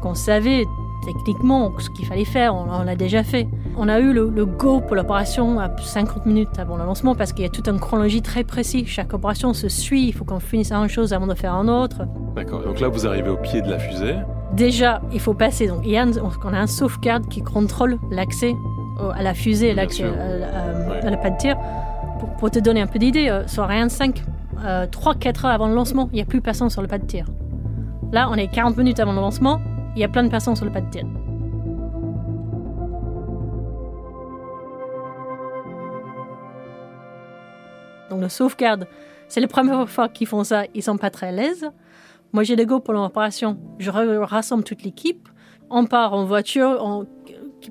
qu'on 0.00 0.14
savait 0.14 0.64
techniquement 1.04 1.72
ce 1.78 1.90
qu'il 1.90 2.06
fallait 2.06 2.24
faire, 2.24 2.54
on, 2.54 2.66
on 2.70 2.82
l'a 2.82 2.96
déjà 2.96 3.22
fait. 3.22 3.48
On 3.76 3.88
a 3.88 4.00
eu 4.00 4.12
le, 4.12 4.28
le 4.28 4.46
go 4.46 4.80
pour 4.80 4.96
l'opération 4.96 5.58
à 5.60 5.70
50 5.76 6.26
minutes 6.26 6.58
avant 6.58 6.76
le 6.76 6.84
lancement 6.84 7.14
parce 7.14 7.32
qu'il 7.32 7.44
y 7.44 7.48
a 7.48 7.50
toute 7.50 7.68
une 7.68 7.78
chronologie 7.80 8.22
très 8.22 8.44
précise. 8.44 8.86
Chaque 8.86 9.12
opération 9.14 9.52
se 9.54 9.68
suit, 9.68 10.08
il 10.08 10.12
faut 10.12 10.24
qu'on 10.24 10.40
finisse 10.40 10.72
une 10.72 10.88
chose 10.88 11.12
avant 11.12 11.26
de 11.26 11.34
faire 11.34 11.54
un 11.54 11.68
autre. 11.68 12.02
D'accord, 12.34 12.62
donc 12.62 12.80
là 12.80 12.88
vous 12.88 13.06
arrivez 13.06 13.28
au 13.28 13.36
pied 13.36 13.62
de 13.62 13.70
la 13.70 13.78
fusée. 13.78 14.16
Déjà, 14.52 15.02
il 15.12 15.20
faut 15.20 15.34
passer. 15.34 15.66
Donc, 15.66 15.80
il 15.84 15.90
y 15.90 15.96
a 15.96 16.02
un, 16.02 16.10
on 16.16 16.52
a 16.52 16.58
un 16.58 16.66
sauvegarde 16.66 17.28
qui 17.28 17.42
contrôle 17.42 17.98
l'accès 18.10 18.54
à 19.14 19.22
la 19.22 19.34
fusée, 19.34 19.74
l'accès 19.74 20.04
à, 20.04 20.08
à, 20.08 20.90
ouais. 20.90 21.06
à, 21.06 21.10
la 21.10 21.16
pas 21.16 21.30
de 21.30 21.36
tir. 21.36 21.56
Pour, 22.38 22.50
te 22.50 22.58
donner 22.58 22.80
un 22.80 22.86
peu 22.86 22.98
d'idée, 22.98 23.28
euh, 23.28 23.46
sur 23.46 23.62
Ariane 23.62 23.90
5, 23.90 24.22
euh, 24.64 24.86
3-4 24.86 25.46
heures 25.46 25.52
avant 25.52 25.68
le 25.68 25.74
lancement, 25.74 26.08
il 26.12 26.16
n'y 26.16 26.20
a 26.20 26.24
plus 26.24 26.40
personne 26.40 26.70
sur 26.70 26.82
le 26.82 26.88
pas 26.88 26.98
de 26.98 27.06
tir. 27.06 27.26
Là, 28.12 28.28
on 28.30 28.34
est 28.34 28.48
40 28.48 28.76
minutes 28.76 29.00
avant 29.00 29.12
le 29.12 29.20
lancement, 29.20 29.60
il 29.94 30.00
y 30.00 30.04
a 30.04 30.08
plein 30.08 30.24
de 30.24 30.28
personnes 30.28 30.56
sur 30.56 30.64
le 30.64 30.72
pas 30.72 30.80
de 30.80 30.90
tir. 30.90 31.04
Donc 38.10 38.22
le 38.22 38.28
sauvegarde, 38.28 38.86
c'est 39.28 39.40
la 39.40 39.48
première 39.48 39.88
fois 39.88 40.08
qu'ils 40.08 40.26
font 40.26 40.42
ça, 40.44 40.64
ils 40.74 40.82
sont 40.82 40.96
pas 40.96 41.10
très 41.10 41.28
à 41.28 41.32
l'aise. 41.32 41.70
Moi 42.32 42.42
j'ai 42.42 42.56
le 42.56 42.64
go 42.64 42.80
pour 42.80 42.94
l'opération, 42.94 43.58
je 43.78 43.90
rassemble 43.90 44.64
toute 44.64 44.82
l'équipe, 44.82 45.28
on 45.70 45.86
part 45.86 46.14
en 46.14 46.24
voiture 46.24 47.04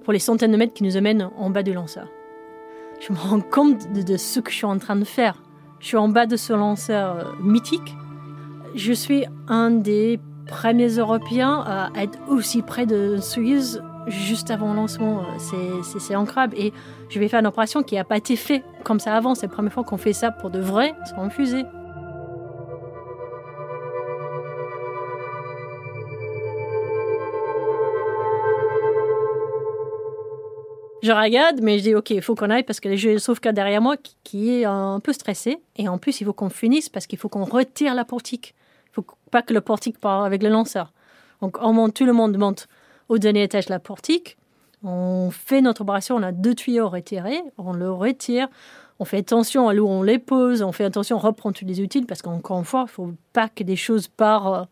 pour 0.04 0.13
les 0.13 0.20
centaines 0.20 0.51
de 0.51 0.58
mètres 0.58 0.74
qui 0.74 0.84
nous 0.84 0.98
amènent 0.98 1.30
en 1.38 1.50
bas 1.50 1.63
du 1.63 1.74
lanceur. 1.74 2.08
Je 3.00 3.13
me 3.13 3.18
rends 3.18 3.42
compte 3.42 3.92
de, 3.94 4.18
ce 4.18 4.39
que 4.39 4.51
je 4.51 4.58
suis 4.58 4.66
en 4.66 4.77
train 4.77 4.96
de 4.96 5.06
faire. 5.06 5.42
Je 5.80 5.88
suis 5.88 5.98
en 5.98 6.10
bas 6.10 6.25
de 6.25 6.36
ce 6.36 6.54
lanceur 6.54 7.18
euh, 7.18 7.24
mythique. 7.42 7.96
Je 8.75 8.94
suis 8.94 9.25
un 9.48 9.72
des 9.72 10.20
premiers 10.48 10.98
Européens 10.98 11.63
à 11.66 11.89
être 12.01 12.18
aussi 12.30 12.62
près 12.62 12.86
de 12.86 13.18
Suisse 13.18 13.80
juste 14.08 14.51
avant 14.51 14.72
le 14.72 14.77
lancement. 14.77 15.24
C'est 16.00 16.16
incroyable. 16.16 16.56
Et 16.58 16.74
je 17.10 17.20
vais 17.20 17.27
faire 17.27 17.39
une 17.39 17.48
opération 17.48 17.84
qui 17.84 17.96
n'a 17.96 18.04
pas 18.04 18.18
été 18.18 18.36
faite 18.36 18.63
comme 18.84 19.00
ça 19.00 19.16
avant. 19.16 19.36
C'est 19.36 19.48
la 19.48 19.54
première 19.54 19.74
fois 19.74 19.84
qu'on 19.84 19.98
fait 19.98 20.13
ça 20.13 20.32
pour 20.32 20.50
de 20.50 20.60
vrai, 20.60 20.96
sans 21.16 21.30
fusée. 21.30 21.66
Je 31.04 31.12
regarde, 31.12 31.60
mais 31.62 31.77
je 31.77 31.84
dis 31.84 31.96
ok, 31.96 32.10
il 32.10 32.22
faut 32.22 32.36
qu'on 32.36 32.50
aille 32.50 32.63
parce 32.63 32.80
que 32.80 32.96
j'ai 32.96 33.13
le 33.13 33.20
sauvegarde 33.20 33.56
derrière 33.56 33.82
moi 33.82 33.96
qui, 34.24 34.50
est 34.50 34.66
un 34.66 35.00
peu 35.00 35.13
stressé. 35.13 35.60
Et 35.75 35.88
en 35.88 35.98
plus, 35.98 36.22
il 36.22 36.25
faut 36.25 36.34
qu'on 36.34 36.50
finisse 36.50 36.89
parce 36.89 37.06
qu'il 37.06 37.20
faut 37.20 37.30
qu'on 37.30 37.46
retire 37.46 37.94
la 37.94 38.04
portique. 38.04 38.56
Il 38.88 38.94
faut 38.94 39.06
pas 39.30 39.44
que 39.44 39.54
le 39.54 39.62
portique 39.62 40.00
part 40.00 40.24
avec 40.24 40.42
le 40.42 40.50
lanceur. 40.50 40.92
Donc, 41.42 41.58
on 41.62 41.72
monte, 41.72 41.94
tout 41.94 42.06
le 42.06 42.13
monde 42.13 42.36
monte 42.38 42.68
au 43.10 43.20
dernier 43.20 43.44
étage 43.44 43.70
la 43.70 43.80
portique. 43.80 44.38
On 44.84 45.30
fait 45.32 45.62
notre 45.62 45.82
opération, 45.82 46.16
on 46.16 46.24
a 46.24 46.32
deux 46.32 46.56
tuyaux 46.56 46.89
retirés, 46.89 47.42
on 47.58 47.74
le 47.74 47.92
retire. 47.92 48.48
On 49.00 49.06
fait 49.06 49.18
attention 49.18 49.70
à 49.70 49.74
l'eau, 49.74 49.88
on 49.88 50.01
les 50.01 50.18
pose, 50.18 50.63
on 50.63 50.72
fait 50.72 50.84
attention, 50.84 51.18
on 51.18 51.20
reprend 51.20 51.51
tous 51.51 51.66
les 51.66 51.82
utiles 51.82 52.08
parce 52.08 52.24
qu'encore 52.24 52.58
une 52.58 52.66
fois, 52.66 52.86
il 52.88 52.92
faut 52.92 53.12
pas 53.32 53.48
que 53.48 53.63
des 53.63 53.75
choses 53.75 54.08
partent 54.08 54.68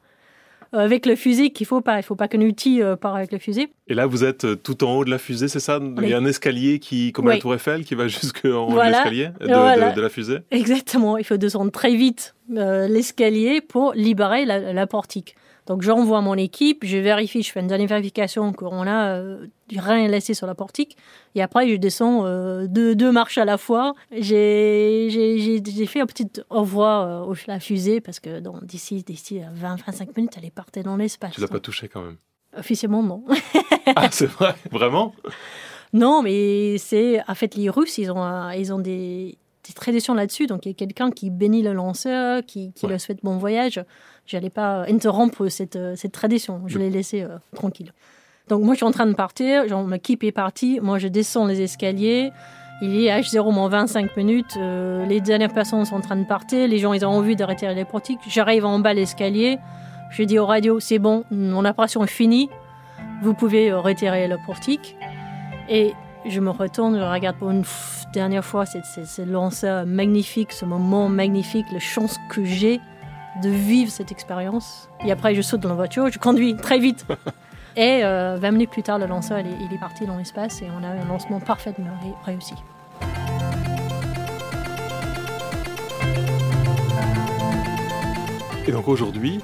avec 0.79 1.05
le 1.05 1.15
fusil 1.15 1.51
qu'il 1.51 1.65
faut 1.65 1.81
pas. 1.81 1.97
Il 1.97 2.03
faut 2.03 2.15
pas 2.15 2.27
qu'un 2.27 2.41
outil 2.41 2.81
euh, 2.81 2.95
part 2.95 3.15
avec 3.15 3.31
le 3.31 3.37
fusil. 3.37 3.67
Et 3.87 3.93
là, 3.93 4.05
vous 4.05 4.23
êtes 4.23 4.45
euh, 4.45 4.55
tout 4.55 4.83
en 4.83 4.95
haut 4.95 5.05
de 5.05 5.09
la 5.09 5.17
fusée, 5.17 5.47
c'est 5.47 5.59
ça? 5.59 5.79
Il 6.01 6.09
y 6.09 6.13
a 6.13 6.17
un 6.17 6.25
escalier 6.25 6.79
qui, 6.79 7.11
comme 7.11 7.25
oui. 7.27 7.33
la 7.35 7.39
Tour 7.39 7.53
Eiffel, 7.53 7.83
qui 7.85 7.95
va 7.95 8.07
jusqu'en 8.07 8.67
voilà. 8.67 8.69
haut 8.69 8.75
de 8.75 8.91
l'escalier 8.91 9.29
de, 9.39 9.47
voilà. 9.47 9.91
de, 9.91 9.95
de, 9.95 10.01
la 10.01 10.09
fusée? 10.09 10.37
Exactement. 10.51 11.17
Il 11.17 11.23
faut 11.23 11.37
descendre 11.37 11.71
très 11.71 11.95
vite 11.95 12.35
euh, 12.55 12.87
l'escalier 12.87 13.61
pour 13.61 13.93
libérer 13.93 14.45
la, 14.45 14.73
la 14.73 14.87
portique. 14.87 15.35
Donc 15.65 15.81
j'envoie 15.81 16.21
mon 16.21 16.35
équipe, 16.35 16.85
je 16.85 16.97
vérifie, 16.97 17.41
je 17.41 17.51
fais 17.51 17.59
une 17.59 17.67
dernière 17.67 17.87
vérification 17.87 18.53
qu'on 18.53 18.85
a 18.85 19.15
euh, 19.15 19.47
rien 19.75 20.07
laissé 20.07 20.35
sur 20.35 20.45
la 20.45 20.53
portique. 20.53 20.95
Et 21.33 21.41
après, 21.41 21.67
je 21.67 21.75
descends 21.75 22.25
euh, 22.25 22.67
deux, 22.67 22.95
deux, 22.95 23.11
marches 23.11 23.39
à 23.39 23.45
la 23.45 23.57
fois. 23.57 23.95
J'ai 24.11 25.09
fait 25.87 26.01
un 26.01 26.05
petit 26.05 26.27
au 26.49 26.61
revoir 26.61 27.29
euh, 27.29 27.33
à 27.47 27.51
la 27.51 27.59
fusée 27.59 27.99
parce 27.99 28.19
que 28.19 28.41
d'ici 28.63 29.03
20-25 29.03 30.09
minutes, 30.15 30.33
elle 30.37 30.45
est 30.45 30.53
partie 30.53 30.83
dans 30.83 30.97
l'espace. 30.97 31.33
Tu 31.33 31.41
l'as 31.41 31.47
pas 31.47 31.59
touché 31.59 31.87
quand 31.87 32.03
même 32.03 32.17
Officiellement, 32.55 33.03
non. 33.03 33.23
ah, 33.95 34.07
c'est 34.11 34.27
vrai? 34.27 34.55
Vraiment? 34.71 35.13
Non, 35.93 36.21
mais 36.21 36.77
c'est... 36.77 37.21
En 37.27 37.35
fait, 37.35 37.55
les 37.55 37.69
Russes, 37.69 37.97
ils 37.97 38.11
ont, 38.11 38.49
ils 38.51 38.71
ont 38.71 38.79
des 38.79 39.37
des 39.67 39.73
traditions 39.73 40.13
là-dessus. 40.13 40.47
Donc, 40.47 40.65
il 40.65 40.69
y 40.69 40.71
a 40.71 40.75
quelqu'un 40.75 41.11
qui 41.11 41.29
bénit 41.29 41.63
le 41.63 41.73
lanceur, 41.73 42.45
qui, 42.45 42.71
qui 42.73 42.85
ouais. 42.85 42.93
le 42.93 42.99
souhaite 42.99 43.19
bon 43.23 43.37
voyage. 43.37 43.83
Je 44.25 44.35
n'allais 44.35 44.49
pas 44.49 44.85
interrompre 44.87 45.47
cette, 45.49 45.77
cette 45.95 46.11
tradition. 46.11 46.61
Je 46.65 46.79
l'ai 46.79 46.89
laissé 46.89 47.21
euh, 47.21 47.37
tranquille. 47.53 47.93
Donc, 48.47 48.63
moi, 48.63 48.73
je 48.73 48.77
suis 48.77 48.85
en 48.85 48.91
train 48.91 49.05
de 49.05 49.13
partir. 49.13 49.67
Genre, 49.67 49.83
mon 49.83 49.95
équipe 49.95 50.23
est 50.23 50.31
partie. 50.31 50.79
Moi, 50.81 50.97
je 50.99 51.07
descends 51.07 51.45
les 51.45 51.61
escaliers. 51.61 52.31
Il 52.81 52.95
est 53.05 53.09
H0 53.09 53.69
25 53.69 54.17
minutes. 54.17 54.57
Euh, 54.57 55.05
les 55.05 55.21
dernières 55.21 55.53
personnes 55.53 55.85
sont 55.85 55.95
en 55.95 56.01
train 56.01 56.15
de 56.15 56.25
partir. 56.25 56.67
Les 56.67 56.79
gens, 56.79 56.93
ils 56.93 57.05
ont 57.05 57.09
envie 57.09 57.35
d'arrêter 57.35 57.71
les 57.73 57.85
portiques. 57.85 58.19
J'arrive 58.27 58.65
en 58.65 58.79
bas 58.79 58.93
l'escalier. 58.93 59.59
Je 60.11 60.23
dis 60.23 60.39
au 60.39 60.45
radio, 60.45 60.79
c'est 60.79 60.99
bon, 60.99 61.23
mon 61.31 61.65
opération 61.65 62.03
est 62.03 62.07
finie. 62.07 62.49
Vous 63.21 63.33
pouvez 63.33 63.71
euh, 63.71 63.79
retirer 63.79 64.27
le 64.27 64.37
portique. 64.45 64.95
Et 65.69 65.93
je 66.27 66.39
me 66.39 66.49
retourne, 66.49 66.97
je 66.97 67.03
regarde 67.03 67.37
pour 67.37 67.51
une 67.51 67.63
dernière 68.13 68.45
fois 68.45 68.65
ce 68.65 69.21
lanceur 69.21 69.85
magnifique, 69.85 70.51
ce 70.51 70.65
moment 70.65 71.09
magnifique, 71.09 71.65
la 71.71 71.79
chance 71.79 72.17
que 72.29 72.43
j'ai 72.43 72.79
de 73.41 73.49
vivre 73.49 73.91
cette 73.91 74.11
expérience. 74.11 74.89
Et 75.05 75.11
après, 75.11 75.35
je 75.35 75.41
saute 75.41 75.61
dans 75.61 75.69
la 75.69 75.75
voiture, 75.75 76.09
je 76.11 76.19
conduis 76.19 76.55
très 76.55 76.79
vite. 76.79 77.05
Et 77.77 78.05
euh, 78.05 78.37
20 78.39 78.51
minutes 78.51 78.69
plus 78.69 78.83
tard, 78.83 78.99
le 78.99 79.05
lanceur 79.05 79.39
il 79.39 79.47
est, 79.47 79.57
il 79.69 79.73
est 79.73 79.79
parti 79.79 80.05
dans 80.05 80.15
l'espace 80.15 80.61
et 80.61 80.67
on 80.71 80.81
a 80.81 80.95
eu 80.95 80.99
un 80.99 81.05
lancement 81.09 81.41
parfaitement 81.41 81.91
réussi. 82.23 82.53
Et 88.65 88.71
donc 88.71 88.87
aujourd'hui, 88.87 89.41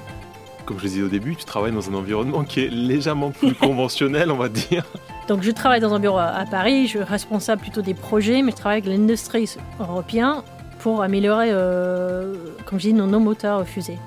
comme 0.64 0.78
je 0.78 0.84
le 0.84 0.88
disais 0.88 1.02
au 1.02 1.08
début, 1.08 1.36
tu 1.36 1.44
travailles 1.44 1.72
dans 1.72 1.90
un 1.90 1.94
environnement 1.94 2.44
qui 2.44 2.60
est 2.60 2.70
légèrement 2.70 3.32
plus 3.32 3.54
conventionnel, 3.60 4.30
on 4.30 4.36
va 4.36 4.48
dire. 4.48 4.84
Donc 5.28 5.42
je 5.42 5.50
travaille 5.50 5.80
dans 5.80 5.92
un 5.92 6.00
bureau 6.00 6.18
à 6.18 6.44
Paris, 6.50 6.84
je 6.84 6.88
suis 6.88 7.02
responsable 7.02 7.60
plutôt 7.60 7.82
des 7.82 7.94
projets, 7.94 8.40
mais 8.40 8.50
je 8.52 8.56
travaille 8.56 8.78
avec 8.78 8.90
l'industrie 8.90 9.54
européenne 9.78 10.42
pour 10.82 11.02
améliorer, 11.02 11.48
euh, 11.52 12.34
comme 12.66 12.80
je 12.80 12.88
dis, 12.88 12.94
nos, 12.94 13.06
nos 13.06 13.20
moteurs 13.20 13.66
fusées. 13.66 13.98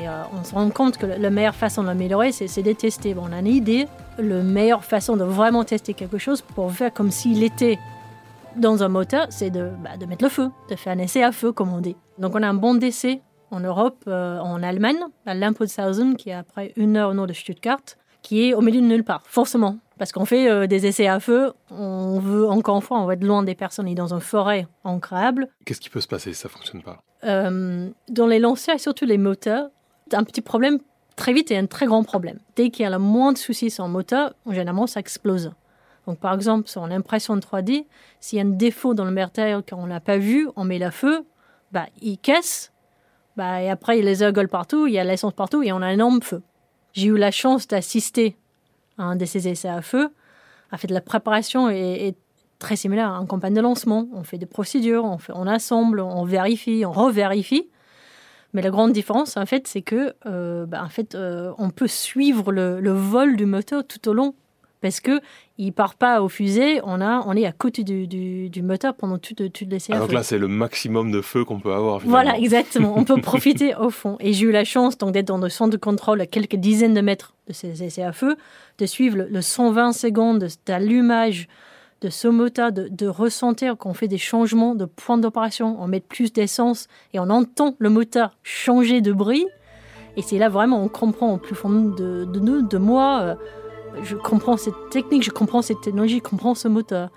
Et 0.00 0.08
euh, 0.08 0.22
on 0.32 0.44
se 0.44 0.54
rend 0.54 0.70
compte 0.70 0.96
que 0.96 1.06
la 1.06 1.30
meilleure 1.30 1.54
façon 1.54 1.82
de 1.82 1.88
l'améliorer, 1.88 2.32
c'est 2.32 2.62
de 2.62 2.72
tester. 2.72 3.12
Bon, 3.12 3.24
on 3.28 3.32
a 3.32 3.40
une 3.40 3.48
idée, 3.48 3.88
la 4.18 4.42
meilleure 4.42 4.84
façon 4.84 5.16
de 5.16 5.24
vraiment 5.24 5.64
tester 5.64 5.94
quelque 5.94 6.18
chose 6.18 6.40
pour 6.40 6.70
faire 6.72 6.92
comme 6.92 7.10
s'il 7.10 7.42
était 7.42 7.78
dans 8.56 8.82
un 8.82 8.88
moteur, 8.88 9.26
c'est 9.30 9.50
de, 9.50 9.70
bah, 9.82 9.96
de 9.98 10.06
mettre 10.06 10.24
le 10.24 10.30
feu, 10.30 10.48
de 10.70 10.76
faire 10.76 10.92
un 10.92 10.98
essai 10.98 11.22
à 11.22 11.32
feu, 11.32 11.52
comme 11.52 11.72
on 11.72 11.80
dit. 11.80 11.96
Donc 12.18 12.34
on 12.34 12.42
a 12.42 12.48
un 12.48 12.54
bon 12.54 12.74
d'essai 12.74 13.20
en 13.50 13.60
Europe, 13.60 14.04
euh, 14.06 14.38
en 14.38 14.62
Allemagne, 14.62 14.98
à 15.26 15.34
Lampothausen, 15.34 16.16
qui 16.16 16.30
est 16.30 16.34
après 16.34 16.72
une 16.76 16.96
heure 16.96 17.10
au 17.10 17.14
nord 17.14 17.26
de 17.26 17.32
Stuttgart, 17.32 17.80
qui 18.22 18.48
est 18.48 18.54
au 18.54 18.60
milieu 18.60 18.80
de 18.80 18.86
nulle 18.86 19.04
part, 19.04 19.22
forcément. 19.26 19.78
Parce 19.98 20.10
qu'on 20.12 20.24
fait 20.24 20.50
euh, 20.50 20.66
des 20.66 20.86
essais 20.86 21.06
à 21.06 21.20
feu, 21.20 21.52
on 21.70 22.18
veut, 22.18 22.48
encore 22.48 22.76
une 22.76 22.82
fois, 22.82 22.98
on 23.00 23.04
va 23.06 23.14
être 23.14 23.24
loin 23.24 23.42
des 23.42 23.54
personnes, 23.54 23.86
et 23.88 23.94
dans 23.94 24.14
une 24.14 24.20
forêt 24.20 24.66
ancrable. 24.84 25.48
Qu'est-ce 25.64 25.80
qui 25.80 25.90
peut 25.90 26.00
se 26.00 26.08
passer 26.08 26.32
si 26.32 26.40
ça 26.40 26.48
ne 26.48 26.52
fonctionne 26.52 26.82
pas? 26.82 27.02
Euh, 27.24 27.88
Dans 28.08 28.26
les 28.26 28.38
lanceurs 28.38 28.74
et 28.76 28.78
surtout 28.78 29.04
les 29.04 29.18
moteurs, 29.18 29.68
un 30.12 30.24
petit 30.24 30.40
problème 30.40 30.78
très 31.16 31.32
vite 31.32 31.50
et 31.50 31.56
un 31.56 31.66
très 31.66 31.86
grand 31.86 32.02
problème. 32.02 32.38
Dès 32.56 32.70
qu'il 32.70 32.82
y 32.82 32.86
a 32.86 32.90
le 32.90 32.98
moins 32.98 33.32
de 33.32 33.38
soucis 33.38 33.70
sur 33.70 33.84
un 33.84 33.88
moteur, 33.88 34.34
généralement, 34.48 34.86
ça 34.86 34.98
explose. 35.00 35.52
Donc, 36.06 36.18
par 36.18 36.34
exemple, 36.34 36.68
sur 36.68 36.84
l'impression 36.86 37.36
de 37.36 37.40
3D, 37.40 37.86
s'il 38.18 38.38
y 38.38 38.42
a 38.42 38.44
un 38.44 38.48
défaut 38.50 38.94
dans 38.94 39.04
le 39.04 39.12
matériel 39.12 39.62
qu'on 39.68 39.86
n'a 39.86 40.00
pas 40.00 40.18
vu, 40.18 40.48
on 40.56 40.64
met 40.64 40.78
le 40.80 40.90
feu, 40.90 41.24
bah, 41.70 41.86
il 42.00 42.18
casse, 42.18 42.72
bah, 43.36 43.62
et 43.62 43.70
après, 43.70 43.98
il 43.98 44.04
y 44.04 44.06
a 44.06 44.10
les 44.10 44.22
ergols 44.24 44.48
partout, 44.48 44.86
il 44.88 44.94
y 44.94 44.98
a 44.98 45.04
l'essence 45.04 45.32
partout, 45.32 45.62
et 45.62 45.70
on 45.72 45.76
a 45.80 45.86
un 45.86 45.92
énorme 45.92 46.20
feu. 46.22 46.42
J'ai 46.92 47.08
eu 47.08 47.16
la 47.16 47.30
chance 47.30 47.66
d'assister 47.66 48.36
à 48.98 49.04
un 49.04 49.16
de 49.16 49.24
ces 49.24 49.48
essais 49.48 49.68
à 49.68 49.82
feu. 49.82 50.10
A 50.70 50.78
fait 50.78 50.90
la 50.90 51.00
préparation 51.00 51.70
et, 51.70 52.08
et 52.08 52.14
très 52.62 52.76
similaire 52.76 53.10
une 53.10 53.26
campagne 53.26 53.54
de 53.54 53.60
lancement. 53.60 54.08
On 54.14 54.22
fait 54.22 54.38
des 54.38 54.46
procédures, 54.46 55.04
on, 55.34 55.46
assemble, 55.46 56.00
on 56.00 56.24
vérifie, 56.24 56.84
on 56.86 56.92
revérifie. 56.92 57.68
Mais 58.54 58.62
la 58.62 58.70
grande 58.70 58.92
différence, 58.92 59.36
en 59.36 59.46
fait, 59.46 59.66
c'est 59.66 59.82
que, 59.82 60.14
euh, 60.26 60.66
bah, 60.66 60.82
en 60.84 60.88
fait, 60.88 61.14
euh, 61.14 61.52
on 61.58 61.70
peut 61.70 61.88
suivre 61.88 62.52
le, 62.52 62.92
vol 62.92 63.36
du 63.36 63.46
moteur 63.46 63.84
tout 63.86 64.08
au 64.08 64.12
long 64.12 64.34
parce 64.82 65.00
que 65.00 65.20
il 65.58 65.72
part 65.72 65.94
pas 65.94 66.22
au 66.22 66.28
fusée, 66.28 66.80
on 66.84 67.00
a, 67.00 67.22
on 67.26 67.34
est 67.34 67.46
à 67.46 67.52
côté 67.52 67.84
du, 67.84 68.06
du, 68.06 68.50
du 68.50 68.62
moteur 68.62 68.94
pendant 68.94 69.18
tout, 69.18 69.34
tout 69.34 69.64
l'essai. 69.68 69.92
Ah, 69.94 70.00
donc 70.00 70.12
là, 70.12 70.22
c'est 70.22 70.38
le 70.38 70.48
maximum 70.48 71.10
de 71.10 71.20
feu 71.20 71.44
qu'on 71.44 71.60
peut 71.60 71.72
avoir. 71.72 72.00
Finalement. 72.00 72.22
Voilà, 72.22 72.38
exactement. 72.38 72.94
On 72.96 73.04
peut 73.04 73.20
profiter 73.20 73.74
au 73.76 73.90
fond. 73.90 74.16
Et 74.20 74.32
j'ai 74.32 74.46
eu 74.46 74.52
la 74.52 74.64
chance 74.64 74.98
donc 74.98 75.12
d'être 75.12 75.28
dans 75.28 75.38
le 75.38 75.48
centre 75.48 75.70
de 75.70 75.76
contrôle 75.76 76.20
à 76.20 76.26
quelques 76.26 76.56
dizaines 76.56 76.94
de 76.94 77.00
mètres 77.00 77.34
de 77.48 77.52
ces 77.52 77.82
essais 77.82 78.02
à 78.02 78.12
feu, 78.12 78.36
de 78.78 78.86
suivre 78.86 79.16
le, 79.18 79.28
le 79.28 79.40
120 79.40 79.92
secondes 79.92 80.46
d'allumage 80.66 81.48
de 82.02 82.10
ce 82.10 82.28
moteur, 82.28 82.72
de, 82.72 82.88
de 82.88 83.06
ressentir 83.06 83.76
qu'on 83.76 83.94
fait 83.94 84.08
des 84.08 84.18
changements 84.18 84.74
de 84.74 84.84
point 84.84 85.18
d'opération, 85.18 85.76
on 85.80 85.86
met 85.86 86.00
plus 86.00 86.32
d'essence 86.32 86.88
et 87.14 87.20
on 87.20 87.30
entend 87.30 87.76
le 87.78 87.90
moteur 87.90 88.36
changer 88.42 89.00
de 89.00 89.12
bruit. 89.12 89.46
Et 90.16 90.22
c'est 90.22 90.38
là 90.38 90.48
vraiment 90.48 90.82
on 90.82 90.88
comprend 90.88 91.32
au 91.32 91.38
plus 91.38 91.54
fond 91.54 91.70
de, 91.70 92.24
de 92.24 92.40
nous, 92.40 92.62
de 92.62 92.76
moi, 92.76 93.20
euh, 93.22 93.34
je 94.02 94.16
comprends 94.16 94.56
cette 94.56 94.90
technique, 94.90 95.22
je 95.22 95.30
comprends 95.30 95.62
cette 95.62 95.80
technologie, 95.80 96.18
je 96.18 96.22
comprends 96.22 96.54
ce 96.54 96.68
moteur. 96.68 97.10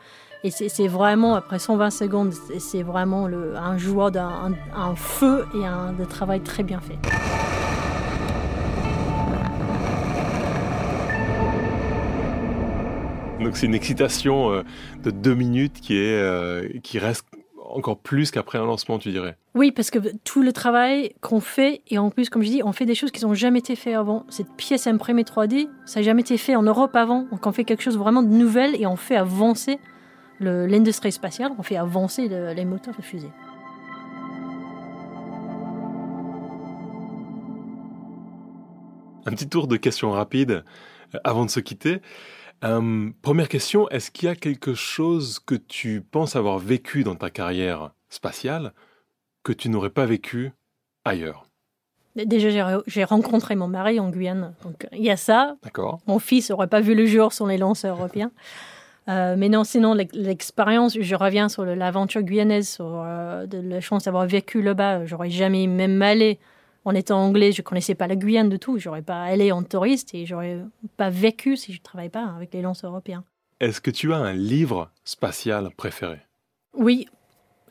Et 0.44 0.52
c'est 0.52 0.88
vraiment, 0.88 1.34
après 1.34 1.58
120 1.58 1.90
secondes, 1.90 2.34
c'est 2.60 2.84
vraiment 2.84 3.26
un 3.26 3.78
joueur 3.80 4.12
d'un 4.12 4.54
un 4.76 4.96
feu 4.96 5.48
et 5.56 5.66
un 5.66 5.92
de 5.94 6.06
travail 6.06 6.42
très 6.42 6.62
bien 6.62 6.80
fait. 6.80 7.00
Donc 13.46 13.58
c'est 13.58 13.68
une 13.68 13.76
excitation 13.76 14.52
euh, 14.52 14.64
de 15.04 15.12
deux 15.12 15.36
minutes 15.36 15.80
qui, 15.80 15.98
est, 15.98 16.20
euh, 16.20 16.68
qui 16.82 16.98
reste 17.00 17.26
encore 17.76 17.98
plus 18.00 18.32
qu'après 18.32 18.58
un 18.58 18.66
lancement, 18.66 18.98
tu 18.98 19.12
dirais 19.12 19.38
Oui, 19.54 19.72
parce 19.72 19.92
que 19.92 20.00
tout 20.24 20.42
le 20.42 20.54
travail 20.54 21.14
qu'on 21.22 21.40
fait, 21.40 21.82
et 21.88 21.98
en 21.98 22.10
plus, 22.10 22.30
comme 22.30 22.42
je 22.42 22.50
dis, 22.50 22.62
on 22.64 22.72
fait 22.72 22.86
des 22.86 22.96
choses 22.96 23.12
qui 23.12 23.24
n'ont 23.26 23.34
jamais 23.34 23.60
été 23.60 23.76
faites 23.76 23.96
avant. 23.96 24.26
Cette 24.30 24.52
pièce 24.56 24.88
imprimée 24.88 25.24
3D, 25.24 25.68
ça 25.86 26.00
n'a 26.00 26.04
jamais 26.06 26.22
été 26.22 26.38
fait 26.38 26.56
en 26.56 26.64
Europe 26.64 26.96
avant. 26.96 27.24
Donc 27.32 27.46
on 27.46 27.52
fait 27.52 27.64
quelque 27.64 27.84
chose 27.84 27.98
vraiment 27.98 28.24
de 28.24 28.30
nouvel 28.30 28.80
et 28.80 28.86
on 28.86 28.96
fait 28.96 29.16
avancer 29.16 29.80
l'industrie 30.40 31.12
spatiale, 31.12 31.52
on 31.58 31.64
fait 31.64 31.78
avancer 31.78 32.28
les 32.28 32.66
moteurs 32.66 32.96
de 32.96 33.02
fusée. 33.02 33.32
Un 39.26 39.32
petit 39.32 39.50
tour 39.50 39.68
de 39.68 39.78
questions 39.78 40.12
rapides 40.12 40.64
euh, 41.14 41.20
avant 41.24 41.46
de 41.46 41.50
se 41.50 41.60
quitter. 41.60 42.02
Euh, 42.64 43.10
première 43.22 43.50
question, 43.50 43.90
est-ce 43.90 44.12
qu'il 44.12 44.28
y 44.28 44.32
a 44.32 44.36
quelque 44.36 44.74
chose 44.74 45.40
que 45.40 45.56
tu 45.56 46.02
penses 46.02 46.36
avoir 46.36 46.58
vécu 46.58 47.04
dans 47.04 47.16
ta 47.16 47.30
carrière 47.30 47.92
spatiale 48.10 48.74
que 49.44 49.54
tu 49.54 49.70
n'aurais 49.70 49.90
pas 49.90 50.06
vécu 50.06 50.52
ailleurs? 51.04 51.48
Déjà, 52.16 52.80
j'ai 52.88 53.04
rencontré 53.04 53.56
mon 53.56 53.68
mari 53.68 54.00
en 54.00 54.10
Guyane. 54.10 54.54
Donc, 54.64 54.88
il 54.94 55.04
y 55.04 55.12
a 55.12 55.18
ça. 55.18 55.58
D'accord. 55.64 56.00
Mon 56.08 56.20
fils 56.20 56.50
n'aurait 56.50 56.68
pas 56.68 56.80
vu 56.80 56.96
le 56.96 57.06
jour 57.06 57.34
sur 57.34 57.46
les 57.46 57.58
lanceurs 57.58 57.98
européens. 57.98 58.32
Euh, 59.08 59.36
mais 59.38 59.50
non, 59.50 59.64
sinon, 59.64 59.94
l'expérience, 59.94 60.98
je 61.00 61.16
reviens 61.16 61.48
sur 61.48 61.64
l'aventure 61.64 62.24
guyanaise, 62.24 62.68
sur 62.68 63.04
euh, 63.06 63.46
de 63.46 63.60
la 63.60 63.80
chance 63.80 64.06
d'avoir 64.06 64.26
vécu 64.26 64.64
là-bas. 64.64 65.06
J'aurais 65.06 65.30
jamais 65.30 65.68
même 65.68 66.02
allé 66.02 66.40
en 66.86 66.94
étant 66.94 67.20
anglais, 67.20 67.52
je 67.52 67.64
connaissais 67.64 67.96
pas 67.96 68.08
la 68.08 68.16
Guyane 68.16 68.48
de 68.48 68.58
tout. 68.58 68.78
J'aurais 68.78 69.02
pas 69.02 69.24
allé 69.24 69.52
en 69.52 69.64
touriste 69.64 70.14
et 70.14 70.26
j'aurais 70.26 70.60
pas 70.98 71.10
vécu 71.10 71.58
si 71.58 71.74
je 71.74 71.82
travaillais 71.82 72.10
pas 72.10 72.26
avec 72.36 72.54
les 72.54 72.62
lanceurs 72.62 72.92
européens. 72.92 73.24
Est-ce 73.60 73.82
que 73.82 73.92
tu 73.92 74.14
as 74.14 74.18
un 74.18 74.34
livre 74.34 74.92
spatial 75.04 75.70
préféré? 75.76 76.20
Oui. 76.74 77.08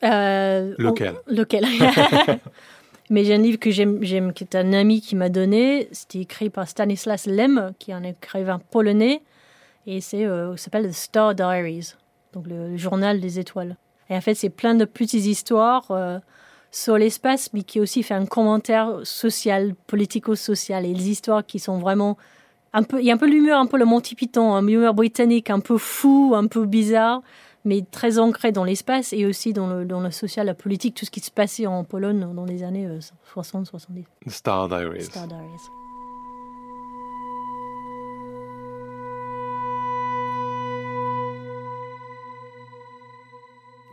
Euh, 0.03 0.75
lequel? 0.77 1.15
Lequel? 1.27 1.65
Mais 3.09 3.23
j'ai 3.23 3.35
un 3.35 3.39
livre 3.39 3.59
que 3.59 3.71
j'aime, 3.71 4.33
qui 4.33 4.43
est 4.43 4.55
un 4.55 4.73
ami 4.73 4.99
qui 4.99 5.15
m'a 5.15 5.29
donné. 5.29 5.87
C'était 5.91 6.19
écrit 6.19 6.49
par 6.49 6.67
Stanislas 6.67 7.27
Lem, 7.27 7.71
qui 7.79 7.91
est 7.91 7.93
un 7.93 8.03
écrivain 8.03 8.59
polonais. 8.59 9.21
Et 9.85 10.01
c'est, 10.01 10.25
euh, 10.25 10.57
s'appelle 10.57 10.89
The 10.89 10.93
Star 10.93 11.35
Diaries, 11.35 11.93
donc 12.33 12.47
le, 12.47 12.75
journal 12.75 13.21
des 13.21 13.39
étoiles. 13.39 13.77
Et 14.09 14.15
en 14.15 14.21
fait, 14.21 14.33
c'est 14.33 14.49
plein 14.49 14.73
de 14.73 14.85
petites 14.85 15.25
histoires. 15.25 15.91
Euh, 15.91 16.17
sur 16.75 16.97
l'espace, 16.97 17.53
mais 17.53 17.63
qui 17.63 17.79
aussi 17.79 18.03
fait 18.03 18.15
un 18.15 18.25
commentaire 18.25 18.99
social, 19.03 19.75
politico-social, 19.87 20.85
et 20.85 20.93
les 20.93 21.09
histoires 21.09 21.45
qui 21.45 21.57
sont 21.57 21.79
vraiment 21.79 22.17
un 22.73 22.83
peu, 22.83 22.99
il 22.99 23.05
y 23.05 23.11
a 23.11 23.13
un 23.13 23.17
peu 23.17 23.29
l'humeur, 23.29 23.61
un 23.61 23.65
peu 23.65 23.77
le 23.77 23.85
Monty 23.85 24.13
Python, 24.13 24.53
un 24.53 24.67
humeur 24.67 24.93
britannique, 24.93 25.49
un 25.49 25.61
peu 25.61 25.77
fou, 25.77 26.33
un 26.35 26.47
peu 26.47 26.65
bizarre, 26.65 27.21
mais 27.63 27.85
très 27.89 28.19
ancré 28.19 28.51
dans 28.51 28.65
l'espace 28.65 29.13
et 29.13 29.25
aussi 29.25 29.53
dans 29.53 29.67
le, 29.67 29.85
dans 29.85 30.01
le 30.01 30.11
social, 30.11 30.47
la 30.47 30.53
politique, 30.53 30.95
tout 30.95 31.05
ce 31.05 31.11
qui 31.11 31.21
se 31.21 31.31
passait 31.31 31.65
en 31.65 31.85
Pologne 31.85 32.27
dans 32.35 32.43
les 32.43 32.61
années 32.61 32.89
60-70. 33.33 33.99
Euh, 33.99 34.03
Star 34.27 34.67
Diaries. 34.67 35.03
Star 35.03 35.27
Diaries. 35.27 35.45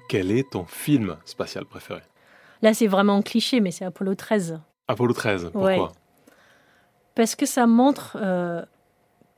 Quel 0.08 0.32
est 0.32 0.50
ton 0.50 0.64
film 0.64 1.16
spatial 1.24 1.64
préféré? 1.64 2.02
Là, 2.62 2.74
c'est 2.74 2.86
vraiment 2.86 3.16
un 3.16 3.22
cliché, 3.22 3.60
mais 3.60 3.72
c'est 3.72 3.84
Apollo 3.84 4.14
13. 4.14 4.60
Apollo 4.88 5.12
13, 5.12 5.50
pourquoi 5.52 5.92
Parce 7.14 7.34
que 7.34 7.44
ça 7.44 7.66
montre 7.66 8.16
euh, 8.20 8.62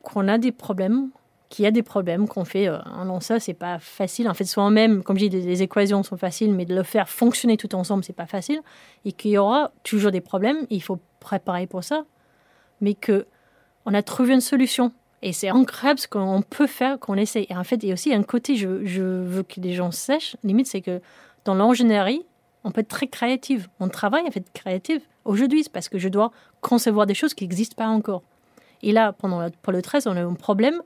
qu'on 0.02 0.28
a 0.28 0.36
des 0.36 0.52
problèmes, 0.52 1.08
qu'il 1.48 1.64
y 1.64 1.66
a 1.66 1.70
des 1.70 1.82
problèmes, 1.82 2.28
qu'on 2.28 2.44
fait 2.44 2.68
euh, 2.68 2.78
un 2.84 3.06
lanceur, 3.06 3.40
c'est 3.40 3.54
pas 3.54 3.78
facile. 3.78 4.28
En 4.28 4.34
fait, 4.34 4.44
soi-même, 4.44 5.02
comme 5.02 5.18
je 5.18 5.26
dis, 5.26 5.40
les 5.40 5.62
équations 5.62 6.02
sont 6.02 6.18
faciles, 6.18 6.52
mais 6.52 6.66
de 6.66 6.74
le 6.74 6.82
faire 6.82 7.08
fonctionner 7.08 7.56
tout 7.56 7.74
ensemble, 7.74 8.04
c'est 8.04 8.12
pas 8.12 8.26
facile. 8.26 8.60
Et 9.06 9.12
qu'il 9.12 9.30
y 9.30 9.38
aura 9.38 9.72
toujours 9.84 10.10
des 10.10 10.20
problèmes, 10.20 10.66
il 10.68 10.82
faut 10.82 10.98
préparer 11.20 11.66
pour 11.66 11.82
ça. 11.82 12.04
Mais 12.82 12.94
que 12.94 13.26
on 13.86 13.94
a 13.94 14.02
trouvé 14.02 14.34
une 14.34 14.40
solution. 14.40 14.92
Et 15.22 15.32
c'est 15.32 15.48
incroyable 15.48 15.98
ce 15.98 16.08
qu'on 16.08 16.42
peut 16.42 16.66
faire, 16.66 16.98
qu'on 16.98 17.14
essaye. 17.14 17.46
Et 17.48 17.56
en 17.56 17.64
fait, 17.64 17.76
il 17.76 17.88
y 17.88 17.90
a 17.90 17.94
aussi 17.94 18.12
un 18.12 18.22
côté, 18.22 18.56
je, 18.56 18.84
je 18.84 19.02
veux 19.02 19.42
que 19.42 19.60
les 19.60 19.72
gens 19.72 19.90
sachent, 19.90 20.36
limite, 20.42 20.66
c'est 20.66 20.82
que 20.82 21.00
dans 21.46 21.54
l'ingénierie, 21.54 22.26
on 22.64 22.70
peut 22.70 22.80
être 22.80 22.88
très 22.88 23.06
créative. 23.06 23.68
Mon 23.78 23.88
travail 23.88 24.24
est 24.26 24.36
être 24.36 24.52
créative 24.52 25.02
aujourd'hui, 25.24 25.64
parce 25.72 25.88
que 25.88 25.98
je 25.98 26.08
dois 26.08 26.32
concevoir 26.60 27.06
des 27.06 27.14
choses 27.14 27.34
qui 27.34 27.44
n'existent 27.44 27.76
pas 27.76 27.88
encore. 27.88 28.22
Et 28.82 28.92
là, 28.92 29.12
pendant 29.12 29.48
pour 29.62 29.72
le 29.72 29.82
13, 29.82 30.06
on 30.06 30.16
a 30.16 30.22
un 30.22 30.34
problème. 30.34 30.82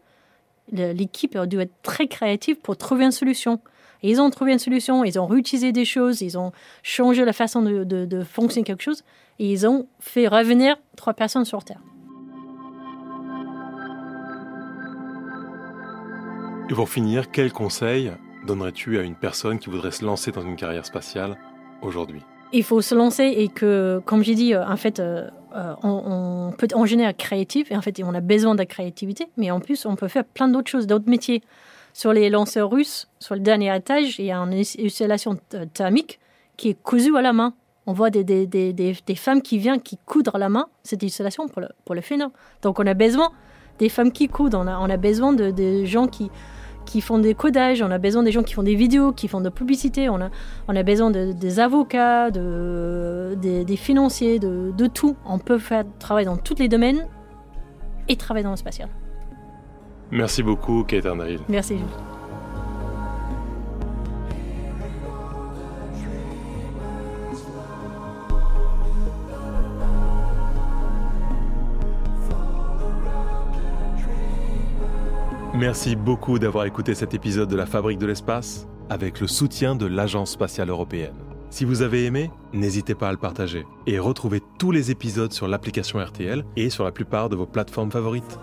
L'équipe 0.73 1.35
a 1.37 1.47
dû 1.47 1.61
être 1.61 1.73
très 1.83 2.09
créative 2.09 2.57
pour 2.57 2.77
trouver 2.77 3.05
une 3.05 3.13
solution. 3.13 3.61
Ils 4.03 4.21
ont 4.21 4.31
trouvé 4.31 4.53
une 4.53 4.59
solution, 4.59 5.03
ils 5.03 5.19
ont 5.19 5.27
réutilisé 5.27 5.73
des 5.73 5.85
choses, 5.85 6.21
ils 6.21 6.39
ont 6.39 6.53
changé 6.83 7.25
la 7.25 7.33
façon 7.33 7.63
de, 7.63 7.85
de 7.85 8.23
fonctionner 8.23 8.65
quelque 8.65 8.83
chose, 8.83 9.03
et 9.41 9.51
ils 9.51 9.67
ont 9.67 9.89
fait 9.99 10.29
revenir 10.29 10.77
trois 10.97 11.15
personnes 11.15 11.45
sur 11.45 11.65
Terre. 11.65 11.81
Et 16.71 16.75
pour 16.75 16.89
finir, 16.91 17.31
quel 17.31 17.51
conseil 17.51 18.13
donnerais-tu 18.47 18.99
à 18.99 19.03
une 19.03 19.17
personne 19.17 19.59
qui 19.59 19.71
voudrait 19.71 19.91
se 19.91 20.05
lancer 20.05 20.31
dans 20.33 20.43
une 20.43 20.57
carrière 20.57 20.85
spatiale? 20.85 21.39
Aujourd'hui 21.83 22.23
Il 22.53 22.65
faut 22.65 22.81
se 22.81 22.95
lancer 22.95 23.25
et 23.25 23.49
que, 23.49 24.01
comme 24.05 24.23
j'ai 24.23 24.35
dit, 24.35 24.55
euh, 24.55 24.67
en 24.67 24.77
fait, 24.77 25.01
euh, 25.01 25.29
euh, 25.55 25.75
on, 25.83 26.53
peut 26.57 26.69
en 26.75 26.87
général 26.87 27.15
créatif 27.15 27.71
et 27.71 27.77
en 27.77 27.83
fait, 27.83 28.01
on 28.03 28.15
a 28.15 28.21
besoin 28.21 28.55
de 28.55 28.59
la 28.59 28.67
créativité, 28.67 29.29
mais 29.37 29.51
en 29.51 29.61
plus, 29.61 29.87
on 29.87 29.97
peut 29.97 30.09
faire 30.09 30.25
plein 30.25 30.49
d'autres 30.49 30.71
choses, 30.71 30.87
d'autres 30.87 31.09
métiers. 31.09 31.43
Sur 31.95 32.13
les 32.13 32.31
lanceurs 32.31 32.71
russes, 32.71 33.09
sur 33.19 33.35
le 33.35 33.41
dernier 33.41 33.75
étage, 33.75 34.21
il 34.21 34.27
y 34.27 34.31
a 34.31 34.39
une 34.39 34.53
installation 34.53 35.37
thermique 35.73 36.21
qui 36.57 36.69
est 36.69 36.81
cousue 36.81 37.17
à 37.17 37.23
la 37.23 37.33
main. 37.33 37.55
On 37.87 37.93
voit 37.93 38.11
des, 38.11 38.25
femmes 39.17 39.43
qui 39.43 39.59
viennent 39.59 39.81
qui 39.81 39.99
coudent 40.05 40.31
à 40.35 40.39
la 40.39 40.49
main 40.49 40.67
cette 40.85 41.03
installation 41.03 41.49
pour 41.49 41.63
le, 41.63 41.69
pour 41.85 41.97
Donc 42.63 42.79
on 42.79 42.87
a 42.87 42.95
besoin 42.95 43.33
des 43.79 43.89
femmes 43.89 44.13
qui 44.13 44.29
coudent, 44.29 44.55
on 44.55 44.67
a, 44.67 44.79
on 44.79 44.91
a 44.91 44.97
besoin 44.97 45.33
de, 45.33 45.51
de 45.51 45.85
gens 45.87 46.07
qui, 46.07 46.31
qui 46.89 47.01
font 47.01 47.19
des 47.19 47.35
codages, 47.35 47.83
on 47.83 47.91
a 47.91 47.99
besoin 47.99 48.23
des 48.23 48.33
gens 48.33 48.43
qui 48.43 48.55
font 48.55 48.63
des 48.63 48.75
vidéos, 48.75 49.13
qui 49.13 49.29
font 49.29 49.41
de 49.41 49.45
la 49.45 49.51
publicité, 49.51 50.09
on 50.09 50.21
a, 50.21 50.31
on 50.69 50.75
a 50.75 50.83
besoin 50.83 51.11
de, 51.11 51.33
des 51.33 51.61
avocats, 51.61 52.31
de, 52.31 53.37
des, 53.37 53.77
financiers, 53.77 54.39
de, 54.39 54.73
de, 54.77 54.87
tout. 54.87 55.17
On 55.27 55.39
peut 55.39 55.59
faire 55.59 55.85
travailler 55.99 56.27
dans 56.27 56.39
tous 56.39 56.59
les 56.59 56.69
domaines 56.69 57.07
et 58.09 58.17
travailler 58.17 58.45
dans 58.45 58.51
le 58.51 58.57
spatial. 58.57 58.89
Merci 60.11 60.43
beaucoup, 60.43 60.85
Kate 60.85 61.05
Arnail. 61.05 61.39
Merci, 61.49 61.77
Jules. 61.77 62.18
Merci 75.59 75.97
beaucoup 75.97 76.39
d'avoir 76.39 76.67
écouté 76.67 76.95
cet 76.95 77.15
épisode 77.15 77.49
de 77.49 77.57
La 77.57 77.67
Fabrique 77.67 77.99
de 77.99 78.07
l'Espace 78.07 78.69
avec 78.91 79.21
le 79.21 79.27
soutien 79.27 79.75
de 79.75 79.87
l'Agence 79.87 80.31
spatiale 80.31 80.71
européenne. 80.71 81.17
Si 81.51 81.65
vous 81.65 81.83
avez 81.83 82.05
aimé, 82.05 82.31
n'hésitez 82.53 82.95
pas 82.95 83.09
à 83.09 83.11
le 83.11 83.19
partager 83.19 83.67
et 83.85 83.99
retrouvez 83.99 84.41
tous 84.61 84.71
les 84.71 84.93
épisodes 84.93 85.33
sur 85.33 85.49
l'application 85.49 85.99
RTL 85.99 86.45
et 86.55 86.71
sur 86.71 86.85
la 86.85 86.93
plupart 86.93 87.29
de 87.29 87.35
vos 87.35 87.45
plateformes 87.45 87.91
favorites. 87.91 88.39